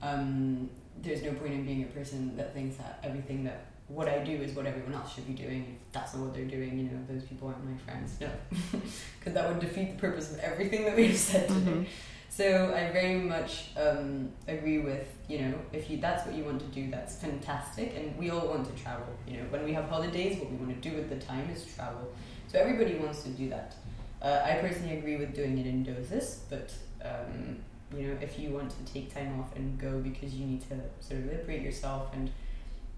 um, 0.03 0.69
there's 1.03 1.23
no 1.23 1.33
point 1.35 1.55
in 1.55 1.65
being 1.65 1.83
a 1.85 1.87
person 1.87 2.37
that 2.37 2.55
thinks 2.55 2.77
that 2.77 2.99
everything 3.03 3.45
that 3.45 3.67
what 3.89 4.09
I 4.09 4.19
do 4.25 4.33
is 4.33 4.53
what 4.55 4.67
everyone 4.67 4.95
else 4.95 5.15
should 5.15 5.27
be 5.27 5.33
doing. 5.35 5.77
If 5.87 5.93
that's 5.93 6.15
not 6.15 6.25
what 6.25 6.35
they're 6.35 6.45
doing, 6.45 6.77
you 6.79 6.85
know, 6.87 6.99
those 7.09 7.23
people 7.23 7.49
aren't 7.49 7.65
my 7.65 7.77
friends. 7.79 8.17
No, 8.21 8.29
because 9.19 9.33
that 9.35 9.49
would 9.49 9.61
defeat 9.61 9.93
the 9.93 10.01
purpose 10.01 10.33
of 10.33 10.41
everything 10.41 10.85
that 10.85 10.97
we've 10.97 11.17
said 11.17 11.47
today. 11.49 11.61
Mhm. 11.71 11.87
So 12.29 12.75
I 12.75 12.93
very 12.93 13.15
much 13.15 13.71
um, 13.79 14.31
agree 14.47 14.81
with 14.81 15.07
you 15.29 15.39
know 15.43 15.55
if 15.73 15.89
you 15.91 15.97
that's 15.99 16.27
what 16.27 16.35
you 16.35 16.45
want 16.45 16.61
to 16.61 16.67
do 16.67 16.91
that's 16.91 17.17
fantastic 17.17 17.95
and 17.97 18.17
we 18.19 18.31
all 18.31 18.47
want 18.49 18.65
to 18.67 18.83
travel 18.83 19.07
you 19.27 19.39
know 19.39 19.45
when 19.51 19.65
we 19.65 19.73
have 19.73 19.89
holidays 19.89 20.39
what 20.39 20.51
we 20.51 20.57
want 20.57 20.71
to 20.81 20.89
do 20.89 20.95
with 20.95 21.09
the 21.09 21.17
time 21.17 21.49
is 21.51 21.65
travel 21.75 22.13
so 22.47 22.59
everybody 22.59 22.95
wants 22.97 23.23
to 23.23 23.31
do 23.31 23.49
that 23.49 23.75
uh, 24.23 24.43
I 24.45 24.55
personally 24.61 24.99
agree 24.99 25.17
with 25.17 25.35
doing 25.35 25.57
it 25.59 25.67
in 25.67 25.83
doses 25.83 26.41
but 26.51 26.73
um, 27.03 27.57
you 27.94 28.09
know 28.09 28.16
if 28.20 28.38
you 28.38 28.51
want 28.51 28.70
to 28.70 28.92
take 28.92 29.14
time 29.14 29.40
off 29.40 29.55
and 29.57 29.79
go 29.79 29.99
because 29.99 30.35
you 30.35 30.46
need 30.46 30.61
to 30.62 30.81
sort 31.01 31.20
of 31.20 31.27
liberate 31.27 31.62
yourself 31.62 32.09
and 32.12 32.31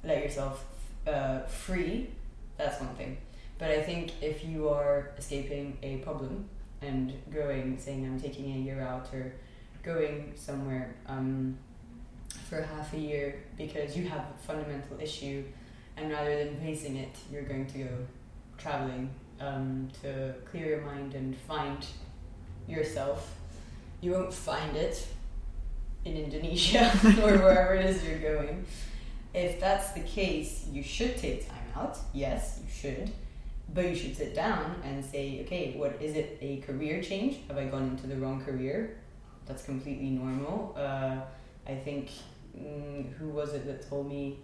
let 0.05 0.23
yourself 0.23 0.65
uh, 1.07 1.41
free 1.43 2.09
that's 2.59 2.81
one 2.81 2.95
thing. 2.97 3.17
But 3.59 3.71
I 3.71 3.83
think 3.83 4.13
if 4.21 4.45
you 4.45 4.69
are 4.69 5.13
escaping 5.17 5.79
a 5.83 5.99
problem 5.99 6.49
and 6.83 7.15
going 7.33 7.79
saying 7.79 8.05
I'm 8.05 8.21
taking 8.21 8.53
a 8.55 8.59
year 8.59 8.81
out 8.81 9.09
or 9.15 9.33
going 9.83 10.33
somewhere 10.37 10.95
um, 11.07 11.57
for 12.49 12.61
half 12.61 12.93
a 12.93 12.99
year 12.99 13.43
because 13.57 13.97
you 13.97 14.09
have 14.09 14.21
a 14.21 14.47
fundamental 14.47 15.01
issue 15.01 15.45
and 15.97 16.11
rather 16.11 16.45
than 16.45 16.57
facing 16.57 16.97
it 16.97 17.17
you're 17.33 17.43
going 17.43 17.67
to 17.67 17.79
go 17.79 17.89
traveling 18.59 19.11
um, 19.41 19.89
to 20.03 20.35
clear 20.45 20.67
your 20.67 20.81
mind 20.83 21.15
and 21.15 21.37
find 21.37 21.87
yourself 22.69 23.38
you 24.01 24.13
won't 24.13 24.33
find 24.33 24.77
it 24.77 25.07
in 26.05 26.17
Indonesia 26.17 26.91
or 27.23 27.39
wherever 27.39 27.75
it 27.75 27.87
is 27.87 28.05
you're 28.05 28.19
going. 28.19 28.65
If 29.35 29.61
that's 29.61 29.93
the 29.93 30.01
case 30.01 30.67
you 30.71 30.83
should 30.83 31.17
take 31.17 31.49
time 31.49 31.59
out. 31.77 31.99
Yes 32.13 32.61
you 32.63 32.71
should. 32.71 33.11
But 33.75 33.89
you 33.91 33.95
should 33.95 34.17
sit 34.17 34.35
down 34.35 34.77
and 34.85 35.05
say 35.05 35.43
okay 35.43 35.75
what 35.77 36.01
is 36.01 36.15
it? 36.15 36.39
A 36.41 36.59
career 36.59 37.03
change? 37.03 37.41
Have 37.49 37.59
i 37.59 37.67
gone 37.67 37.89
into 37.89 38.07
the 38.07 38.17
wrong 38.17 38.43
career? 38.45 38.97
That's 39.47 39.65
completely 39.65 40.11
normal. 40.11 40.75
Uh, 40.77 41.17
i 41.67 41.75
think 41.75 42.11
mm, 42.57 43.13
who 43.15 43.29
was 43.29 43.53
it 43.53 43.67
that 43.67 43.89
told 43.89 44.09
me? 44.09 44.39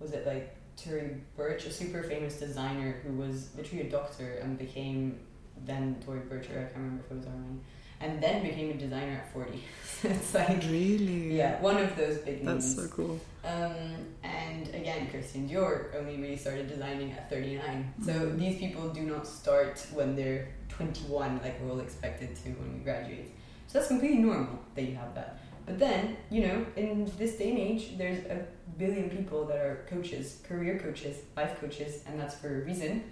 Was 0.00 0.12
it 0.12 0.26
like 0.26 0.54
Terry 0.76 1.20
Birch, 1.36 1.66
a 1.66 1.72
super 1.72 2.02
famous 2.02 2.38
designer 2.38 3.00
who 3.02 3.14
was 3.14 3.48
literally 3.56 3.88
a 3.88 3.90
doctor 3.90 4.38
and 4.42 4.56
became 4.56 5.18
then 5.66 5.96
Tory 6.04 6.20
Burch, 6.20 6.48
or 6.50 6.60
I 6.60 6.62
can't 6.62 6.76
remember 6.76 7.02
if 7.04 7.10
it 7.10 7.16
was 7.16 7.26
Armani, 7.26 7.58
and 8.00 8.22
then 8.22 8.42
became 8.42 8.70
a 8.70 8.74
designer 8.74 9.12
at 9.24 9.32
40. 9.32 9.62
it's 10.04 10.34
like, 10.34 10.62
Really? 10.64 11.36
yeah, 11.36 11.60
one 11.60 11.76
of 11.78 11.96
those 11.96 12.18
big 12.18 12.44
That's 12.44 12.76
names. 12.76 12.90
so 12.90 12.96
cool. 12.96 13.20
Um, 13.44 13.74
and 14.22 14.68
again, 14.74 15.08
Christian 15.10 15.48
Dior 15.48 15.94
only 15.96 16.16
really 16.20 16.36
started 16.36 16.68
designing 16.68 17.12
at 17.12 17.28
39. 17.30 17.94
So 18.04 18.12
Mhm. 18.12 18.38
these 18.38 18.58
people 18.58 18.88
do 18.90 19.02
not 19.02 19.26
start 19.26 19.84
when 19.92 20.14
they're 20.14 20.48
21, 20.68 21.40
like 21.42 21.60
we're 21.60 21.70
all 21.72 21.80
expected 21.80 22.36
to 22.36 22.50
when 22.50 22.74
we 22.74 22.80
graduate. 22.84 23.30
So 23.66 23.78
that's 23.78 23.88
completely 23.88 24.18
normal 24.18 24.58
that 24.74 24.82
you 24.82 24.94
have 24.94 25.14
that. 25.14 25.38
But 25.66 25.78
then, 25.78 26.16
you 26.30 26.46
know, 26.46 26.64
in 26.76 27.10
this 27.18 27.36
day 27.36 27.50
and 27.50 27.58
age, 27.58 27.98
there's 27.98 28.24
a 28.26 28.46
billion 28.78 29.10
people 29.10 29.44
that 29.46 29.58
are 29.58 29.84
coaches, 29.90 30.40
career 30.48 30.78
coaches, 30.78 31.16
life 31.36 31.60
coaches, 31.60 32.02
and 32.06 32.18
that's 32.18 32.34
for 32.36 32.62
a 32.62 32.64
reason. 32.64 33.02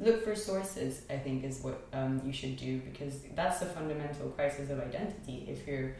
Look 0.00 0.24
for 0.24 0.34
sources, 0.34 1.02
I 1.10 1.18
think, 1.18 1.44
is 1.44 1.60
what 1.60 1.86
um, 1.92 2.22
you 2.24 2.32
should 2.32 2.56
do 2.56 2.80
because 2.80 3.20
that's 3.34 3.60
the 3.60 3.66
fundamental 3.66 4.30
crisis 4.30 4.70
of 4.70 4.80
identity 4.80 5.46
if 5.46 5.66
you're 5.66 5.92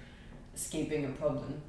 escaping 0.54 1.04
a 1.04 1.08
problem. 1.10 1.60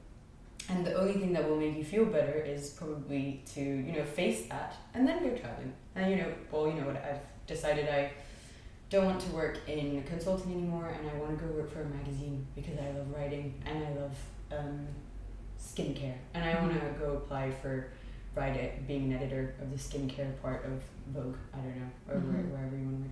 And 0.70 0.86
the 0.86 0.96
only 0.96 1.13
thing 1.13 1.34
that 1.34 1.48
will 1.48 1.58
make 1.58 1.76
you 1.76 1.84
feel 1.84 2.06
better 2.06 2.39
is 2.39 2.70
probably 2.70 3.44
to, 3.54 3.62
you 3.62 3.91
know, 3.91 4.06
face 4.06 4.48
that 4.48 4.78
and 4.94 5.06
then 5.06 5.22
go 5.22 5.36
traveling. 5.36 5.74
And, 5.96 6.10
you 6.10 6.17
know, 6.17 6.34
well, 6.50 6.67
you 6.67 6.76
know 6.76 6.88
what, 6.88 6.96
I've 6.96 7.20
decided 7.48 7.89
I 7.89 8.12
don't 8.89 9.06
want 9.06 9.20
to 9.22 9.30
work 9.32 9.58
in 9.67 10.02
consulting 10.04 10.54
anymore 10.54 10.94
and 10.98 11.10
I 11.10 11.13
want 11.15 11.38
to 11.38 11.46
go 11.46 11.52
work 11.54 11.72
for 11.72 11.82
a 11.82 11.86
magazine 11.86 12.46
because 12.56 12.78
I 12.78 12.91
love 12.98 13.08
writing 13.13 13.62
and 13.65 13.86
I 13.86 13.91
love 14.00 14.15
um, 14.52 14.88
skincare. 15.60 16.15
And 16.34 16.44
I 16.44 16.62
want 16.62 16.74
to 16.74 17.00
go 17.00 17.13
apply 17.13 17.52
for 17.52 17.88
write 18.36 18.56
it, 18.56 18.88
being 18.88 19.12
an 19.12 19.17
editor 19.22 19.56
of 19.62 19.72
the 19.72 19.78
skincare 19.78 20.39
part 20.41 20.65
of 20.65 20.82
Vogue, 21.13 21.36
I 21.54 21.58
don't 21.58 21.76
know, 21.76 21.89
or 22.13 22.20
where, 22.20 22.44
Mhm. 22.44 22.52
wherever 22.52 22.76
you 22.78 22.84
want 22.86 22.98
to 22.98 23.02
work. 23.04 23.12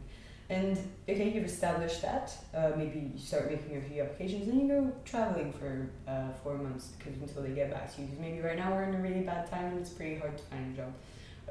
And 0.52 0.78
okay, 1.08 1.30
you've 1.30 1.46
established 1.46 2.02
that. 2.02 2.32
Uh, 2.56 2.72
maybe 2.76 3.12
you 3.14 3.20
start 3.20 3.52
making 3.52 3.78
a 3.78 3.82
few 3.82 4.02
applications, 4.02 4.48
and 4.48 4.62
you 4.62 4.68
go 4.68 4.92
traveling 5.06 5.52
for 5.54 5.90
uh, 6.08 6.32
four 6.44 6.58
months 6.58 6.88
because 6.98 7.16
until 7.22 7.44
they 7.44 7.52
get 7.52 7.70
back 7.70 7.94
to 7.96 8.02
you. 8.02 8.08
Because 8.08 8.22
maybe 8.22 8.40
right 8.42 8.58
now 8.58 8.74
we're 8.74 8.84
in 8.84 8.96
a 8.96 9.00
really 9.00 9.22
bad 9.22 9.50
time 9.52 9.66
and 9.74 9.80
it's 9.80 9.92
pretty 9.92 10.18
hard 10.18 10.36
to 10.38 10.44
find 10.46 10.74
a 10.74 10.78
job. 10.82 10.92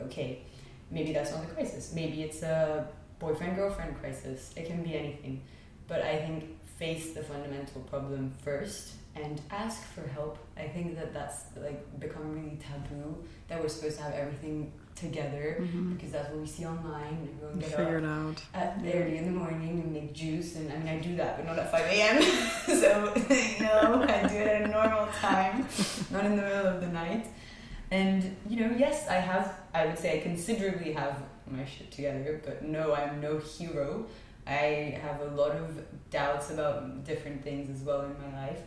Okay, 0.02 0.40
maybe 0.90 1.12
that's 1.12 1.31
not 1.31 1.46
the 1.46 1.54
crisis. 1.54 1.92
Maybe 1.94 2.22
it's 2.22 2.42
a 2.42 2.88
boyfriend 3.20 3.54
girlfriend 3.57 3.96
crisis. 4.00 4.52
It 4.57 4.66
can 4.66 4.83
be 4.83 4.94
anything. 4.96 5.42
But 5.87 6.02
I 6.02 6.16
think 6.18 6.44
face 6.78 7.12
the 7.14 7.22
fundamental 7.22 7.83
problem 7.83 8.33
first 8.42 8.94
and 9.22 9.40
ask 9.50 9.83
for 9.94 10.07
help. 10.09 10.38
I 10.57 10.66
think 10.68 10.96
that 10.96 11.12
that's 11.12 11.44
like 11.57 11.81
become 12.00 12.33
really 12.35 12.59
taboo 12.59 13.16
that 13.48 13.61
we're 13.61 13.68
supposed 13.68 13.96
to 13.98 14.02
have 14.04 14.12
everything 14.14 14.72
together 14.94 15.59
Mhm. 15.61 15.94
because 15.96 16.11
that's 16.12 16.28
what 16.31 16.40
we 16.40 16.46
see 16.46 16.66
online. 16.66 17.28
Everyone 17.37 17.59
get 17.61 17.70
Figure 17.70 18.04
out. 18.04 18.42
at 18.54 18.78
early 18.85 19.16
in 19.18 19.26
the 19.26 19.31
morning 19.42 19.81
and 19.83 19.92
make 19.92 20.12
juice 20.12 20.57
and 20.57 20.72
I 20.72 20.76
mean 20.78 20.88
I 20.88 20.98
do 20.98 21.14
that 21.16 21.37
but 21.37 21.46
not 21.46 21.59
at 21.59 21.70
5 21.70 21.85
a.m. 21.87 22.20
so 22.83 23.12
no 23.61 24.02
I 24.02 24.26
do 24.26 24.35
it 24.37 24.48
at 24.48 24.62
a 24.62 24.68
normal 24.68 25.07
time 25.12 25.66
not 26.11 26.24
in 26.24 26.35
the 26.37 26.42
middle 26.42 26.66
of 26.66 26.81
the 26.81 26.88
night 26.88 27.26
And 27.90 28.37
you 28.50 28.57
know, 28.61 28.70
yes, 28.76 29.09
I 29.09 29.14
have. 29.31 29.46
I 29.72 29.87
would 29.87 29.98
say 29.98 30.18
I 30.18 30.20
considerably 30.31 30.92
have 30.92 31.22
my 31.46 31.64
shit 31.64 31.90
together, 31.90 32.42
but 32.44 32.57
no, 32.62 32.92
I'm 32.94 33.18
no 33.20 33.38
hero. 33.38 34.04
I 34.46 34.98
have 35.04 35.18
a 35.22 35.31
lot 35.40 35.52
of 35.52 35.68
doubts 36.11 36.50
about 36.50 37.04
different 37.11 37.42
things 37.42 37.70
as 37.74 37.81
well 37.87 38.02
in 38.02 38.14
my 38.24 38.31
life. 38.46 38.61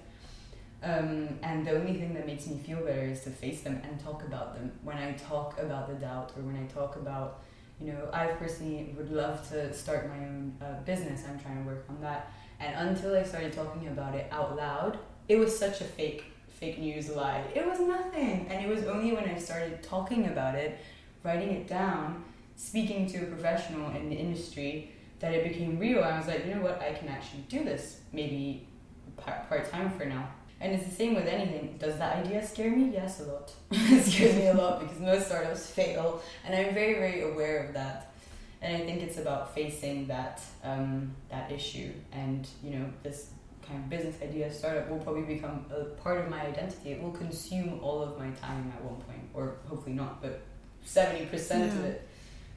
Um, 0.83 1.37
and 1.43 1.65
the 1.65 1.71
only 1.71 1.93
thing 1.93 2.13
that 2.15 2.25
makes 2.25 2.47
me 2.47 2.57
feel 2.57 2.79
better 2.79 3.03
is 3.03 3.21
to 3.21 3.29
face 3.29 3.61
them 3.61 3.81
and 3.83 3.99
talk 3.99 4.23
about 4.23 4.55
them. 4.55 4.71
When 4.83 4.97
I 4.97 5.11
talk 5.13 5.59
about 5.59 5.87
the 5.87 5.93
doubt 5.95 6.33
or 6.35 6.41
when 6.41 6.55
I 6.55 6.65
talk 6.73 6.95
about, 6.95 7.41
you 7.79 7.91
know, 7.93 8.09
I 8.11 8.27
personally 8.27 8.93
would 8.97 9.11
love 9.11 9.47
to 9.49 9.73
start 9.73 10.09
my 10.09 10.17
own 10.17 10.57
uh, 10.61 10.81
business. 10.83 11.23
I'm 11.27 11.39
trying 11.39 11.63
to 11.63 11.69
work 11.69 11.85
on 11.89 12.01
that. 12.01 12.31
And 12.59 12.89
until 12.89 13.15
I 13.15 13.23
started 13.23 13.53
talking 13.53 13.87
about 13.89 14.15
it 14.15 14.27
out 14.31 14.55
loud, 14.55 14.97
it 15.27 15.37
was 15.37 15.57
such 15.57 15.81
a 15.81 15.83
fake, 15.83 16.25
fake 16.49 16.79
news 16.79 17.09
lie. 17.09 17.43
It 17.53 17.65
was 17.65 17.79
nothing. 17.79 18.47
And 18.49 18.65
it 18.65 18.67
was 18.67 18.85
only 18.85 19.13
when 19.13 19.25
I 19.25 19.37
started 19.37 19.83
talking 19.83 20.27
about 20.27 20.55
it, 20.55 20.79
writing 21.23 21.51
it 21.51 21.67
down, 21.67 22.23
speaking 22.55 23.07
to 23.07 23.19
a 23.19 23.25
professional 23.25 23.91
in 23.95 24.09
the 24.09 24.15
industry, 24.15 24.91
that 25.19 25.33
it 25.33 25.47
became 25.47 25.77
real. 25.77 26.03
I 26.03 26.17
was 26.17 26.27
like, 26.27 26.45
you 26.45 26.55
know 26.55 26.61
what, 26.61 26.81
I 26.81 26.93
can 26.93 27.07
actually 27.07 27.43
do 27.49 27.63
this 27.63 27.99
maybe 28.11 28.67
part 29.15 29.71
time 29.71 29.91
for 29.91 30.05
now. 30.05 30.27
And 30.61 30.73
it's 30.73 30.85
the 30.85 30.93
same 30.93 31.15
with 31.15 31.25
anything. 31.25 31.75
Does 31.79 31.97
that 31.97 32.17
idea 32.17 32.45
scare 32.45 32.69
me? 32.69 32.91
Yes, 32.93 33.19
a 33.19 33.23
lot. 33.23 33.51
it 33.71 34.05
scares 34.05 34.35
me 34.35 34.47
a 34.47 34.53
lot 34.53 34.79
because 34.79 34.99
most 34.99 35.25
startups 35.25 35.67
fail, 35.77 36.21
and 36.45 36.55
I'm 36.55 36.73
very, 36.75 36.93
very 36.93 37.23
aware 37.23 37.65
of 37.65 37.73
that. 37.73 38.13
And 38.61 38.77
I 38.77 38.85
think 38.85 39.01
it's 39.01 39.17
about 39.17 39.55
facing 39.55 40.05
that 40.05 40.39
um, 40.63 41.15
that 41.31 41.51
issue. 41.51 41.91
And 42.11 42.47
you 42.63 42.77
know, 42.77 42.85
this 43.01 43.31
kind 43.67 43.83
of 43.83 43.89
business 43.89 44.21
idea 44.21 44.53
startup 44.53 44.87
will 44.87 44.99
probably 44.99 45.23
become 45.23 45.65
a 45.71 45.85
part 46.03 46.19
of 46.19 46.29
my 46.29 46.45
identity. 46.45 46.91
It 46.91 47.01
will 47.01 47.11
consume 47.11 47.79
all 47.81 48.03
of 48.03 48.19
my 48.19 48.29
time 48.29 48.71
at 48.75 48.83
one 48.83 49.01
point, 49.01 49.27
or 49.33 49.55
hopefully 49.67 49.95
not, 49.95 50.21
but 50.21 50.41
seventy 50.83 51.25
percent 51.25 51.73
of 51.73 51.85
it, 51.85 52.07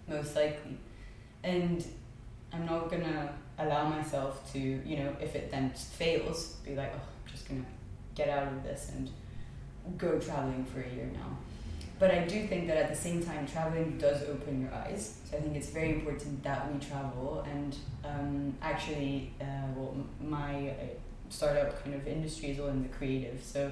most 0.07 0.37
likely. 0.37 0.77
And 1.43 1.83
I'm 2.53 2.67
not 2.67 2.91
gonna 2.91 3.35
allow 3.59 3.89
myself 3.89 4.53
to, 4.53 4.59
you 4.59 4.97
know, 4.99 5.17
if 5.23 5.35
it 5.35 5.51
then 5.51 5.71
fails, 5.71 6.57
be 6.67 6.75
like, 6.75 6.93
oh, 6.95 7.01
I'm 7.01 7.33
just 7.33 7.49
gonna 7.49 7.65
get 8.15 8.29
out 8.29 8.49
of 8.49 8.63
this 8.63 8.91
and 8.95 9.11
go 9.99 10.19
traveling 10.19 10.65
for 10.65 10.81
a 10.81 10.89
year 10.95 11.11
now. 11.13 11.37
But 11.99 12.11
I 12.11 12.25
do 12.25 12.47
think 12.47 12.67
that 12.67 12.77
at 12.77 12.89
the 12.89 12.97
same 12.97 13.23
time, 13.23 13.47
traveling 13.47 13.99
does 13.99 14.23
open 14.25 14.61
your 14.61 14.75
eyes. 14.75 15.19
So 15.31 15.37
I 15.37 15.41
think 15.41 15.57
it's 15.57 15.71
very 15.71 15.91
important 15.91 16.43
that 16.43 16.73
we 16.73 16.81
travel. 16.81 17.47
And 17.51 17.77
um, 18.05 18.55
actually, 18.61 19.33
uh, 19.41 19.45
well, 19.77 19.97
my 20.21 20.71
uh, 20.71 20.75
startup 21.29 21.83
kind 21.83 21.95
of 21.95 22.07
industry 22.07 22.51
is 22.51 22.61
all 22.61 22.69
in 22.69 22.83
the 22.83 22.89
creative. 22.89 23.43
So 23.43 23.71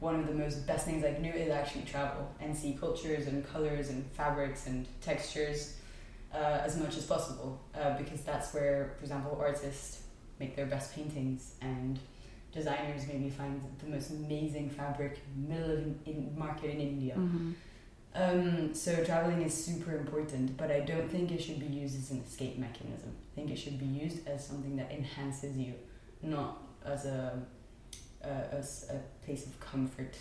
one 0.00 0.14
of 0.14 0.26
the 0.26 0.34
most 0.34 0.66
best 0.66 0.86
things 0.86 1.04
I 1.04 1.12
can 1.12 1.22
do 1.22 1.30
is 1.30 1.50
actually 1.50 1.82
travel 1.82 2.30
and 2.40 2.56
see 2.56 2.76
cultures 2.78 3.26
and 3.26 3.46
colors 3.46 3.90
and 3.90 4.04
fabrics 4.12 4.66
and 4.66 4.86
textures 5.00 5.76
uh, 6.32 6.60
as 6.62 6.76
much 6.76 6.96
as 6.96 7.04
possible 7.04 7.60
uh, 7.74 7.98
because 7.98 8.22
that's 8.22 8.52
where, 8.54 8.92
for 8.96 9.02
example, 9.02 9.36
artists 9.40 10.02
make 10.38 10.54
their 10.54 10.66
best 10.66 10.94
paintings 10.94 11.54
and 11.60 11.98
designers 12.58 13.06
maybe 13.06 13.30
find 13.30 13.60
the 13.78 13.86
most 13.86 14.10
amazing 14.10 14.70
fabric 14.70 15.20
middle 15.36 15.70
of 15.70 15.78
in 16.06 16.34
market 16.36 16.70
in 16.70 16.80
India. 16.80 17.14
Mm-hmm. 17.16 17.52
Um, 18.14 18.74
so 18.74 19.04
traveling 19.04 19.42
is 19.42 19.52
super 19.52 19.96
important, 19.96 20.56
but 20.56 20.70
I 20.70 20.80
don't 20.80 21.10
think 21.10 21.30
it 21.30 21.40
should 21.42 21.60
be 21.60 21.66
used 21.66 21.96
as 21.96 22.10
an 22.10 22.22
escape 22.26 22.58
mechanism. 22.58 23.12
I 23.32 23.34
think 23.34 23.50
it 23.50 23.56
should 23.56 23.78
be 23.78 23.86
used 23.86 24.26
as 24.26 24.44
something 24.46 24.76
that 24.76 24.90
enhances 24.90 25.56
you, 25.56 25.74
not 26.22 26.58
as 26.84 27.04
a, 27.04 27.40
a, 28.22 28.54
as 28.54 28.90
a 28.90 29.24
place 29.24 29.46
of 29.46 29.58
comfort. 29.60 30.16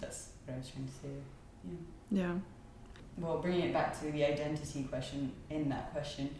That's 0.00 0.30
what 0.44 0.54
I 0.54 0.58
was 0.58 0.68
trying 0.68 0.86
to 0.86 0.92
say. 0.92 1.08
Yeah. 2.10 2.22
Yeah 2.22 2.34
well, 3.18 3.38
bringing 3.38 3.68
it 3.68 3.72
back 3.72 3.98
to 4.00 4.10
the 4.10 4.24
identity 4.24 4.82
question 4.84 5.32
in 5.50 5.68
that 5.70 5.92
question, 5.92 6.34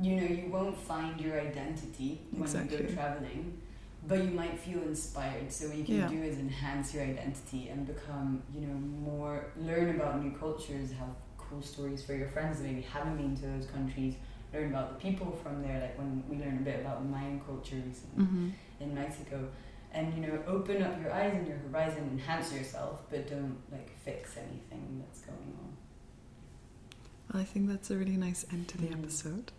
you 0.00 0.16
know, 0.16 0.26
you 0.26 0.48
won't 0.50 0.76
find 0.76 1.20
your 1.20 1.40
identity 1.40 2.20
when 2.30 2.42
exactly. 2.42 2.78
you 2.78 2.82
go 2.84 2.94
traveling, 2.94 3.60
but 4.06 4.18
you 4.24 4.30
might 4.30 4.58
feel 4.58 4.82
inspired. 4.82 5.52
So 5.52 5.68
what 5.68 5.76
you 5.76 5.84
can 5.84 5.98
yeah. 5.98 6.08
do 6.08 6.22
is 6.22 6.38
enhance 6.38 6.94
your 6.94 7.02
identity 7.02 7.68
and 7.68 7.86
become, 7.86 8.42
you 8.54 8.62
know, 8.62 8.74
more 8.74 9.52
learn 9.56 9.94
about 9.94 10.22
new 10.22 10.32
cultures, 10.32 10.90
have 10.92 11.08
cool 11.36 11.62
stories 11.62 12.02
for 12.04 12.14
your 12.14 12.28
friends 12.28 12.58
that 12.58 12.64
maybe 12.64 12.82
haven't 12.82 13.16
been 13.16 13.36
to 13.36 13.42
those 13.42 13.66
countries, 13.66 14.14
learn 14.54 14.70
about 14.70 14.98
the 14.98 15.10
people 15.10 15.38
from 15.42 15.62
there. 15.62 15.80
Like 15.80 15.98
when 15.98 16.24
we 16.28 16.38
learned 16.38 16.60
a 16.60 16.62
bit 16.62 16.80
about 16.80 17.04
Mayan 17.04 17.40
culture 17.40 17.76
recently 17.76 18.24
mm-hmm. 18.24 18.48
in 18.80 18.94
Mexico. 18.94 19.48
And 19.92 20.14
you 20.14 20.20
know, 20.20 20.38
open 20.46 20.82
up 20.82 21.00
your 21.02 21.12
eyes 21.12 21.34
and 21.34 21.46
your 21.48 21.58
horizon, 21.58 22.08
enhance 22.12 22.52
yourself, 22.52 23.02
but 23.10 23.28
don't 23.28 23.58
like 23.72 23.90
fix 24.04 24.36
anything 24.36 25.02
that's 25.04 25.20
going 25.20 25.56
on. 25.58 27.40
I 27.40 27.44
think 27.44 27.68
that's 27.68 27.90
a 27.90 27.96
really 27.96 28.16
nice 28.16 28.44
end 28.52 28.68
to 28.68 28.78
the 28.78 28.88
mm. 28.88 29.02
episode. 29.02 29.52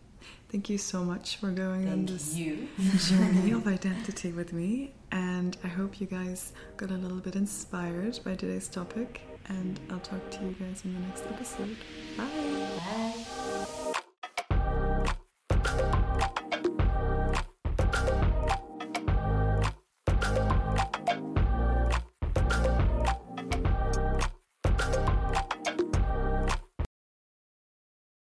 Thank 0.50 0.70
you 0.70 0.78
so 0.78 1.04
much 1.04 1.38
for 1.38 1.50
going 1.52 1.86
Thank 1.86 1.94
on 1.94 2.06
this 2.08 2.36
you. 2.36 2.68
journey 2.98 3.52
of 3.58 3.68
identity 3.68 4.32
with 4.32 4.52
me. 4.52 4.94
And 5.12 5.56
I 5.64 5.68
hope 5.68 6.02
you 6.02 6.08
guys 6.08 6.54
got 6.78 6.92
a 6.92 6.96
little 6.98 7.20
bit 7.20 7.36
inspired 7.36 8.20
by 8.24 8.36
today's 8.36 8.68
topic. 8.68 9.22
And 9.48 9.80
I'll 9.90 10.00
talk 10.00 10.30
to 10.32 10.44
you 10.44 10.56
guys 10.60 10.84
in 10.86 10.94
the 10.94 11.00
next 11.00 11.26
episode. 11.26 11.78
Bye. 12.18 12.26
Bye. 12.78 13.81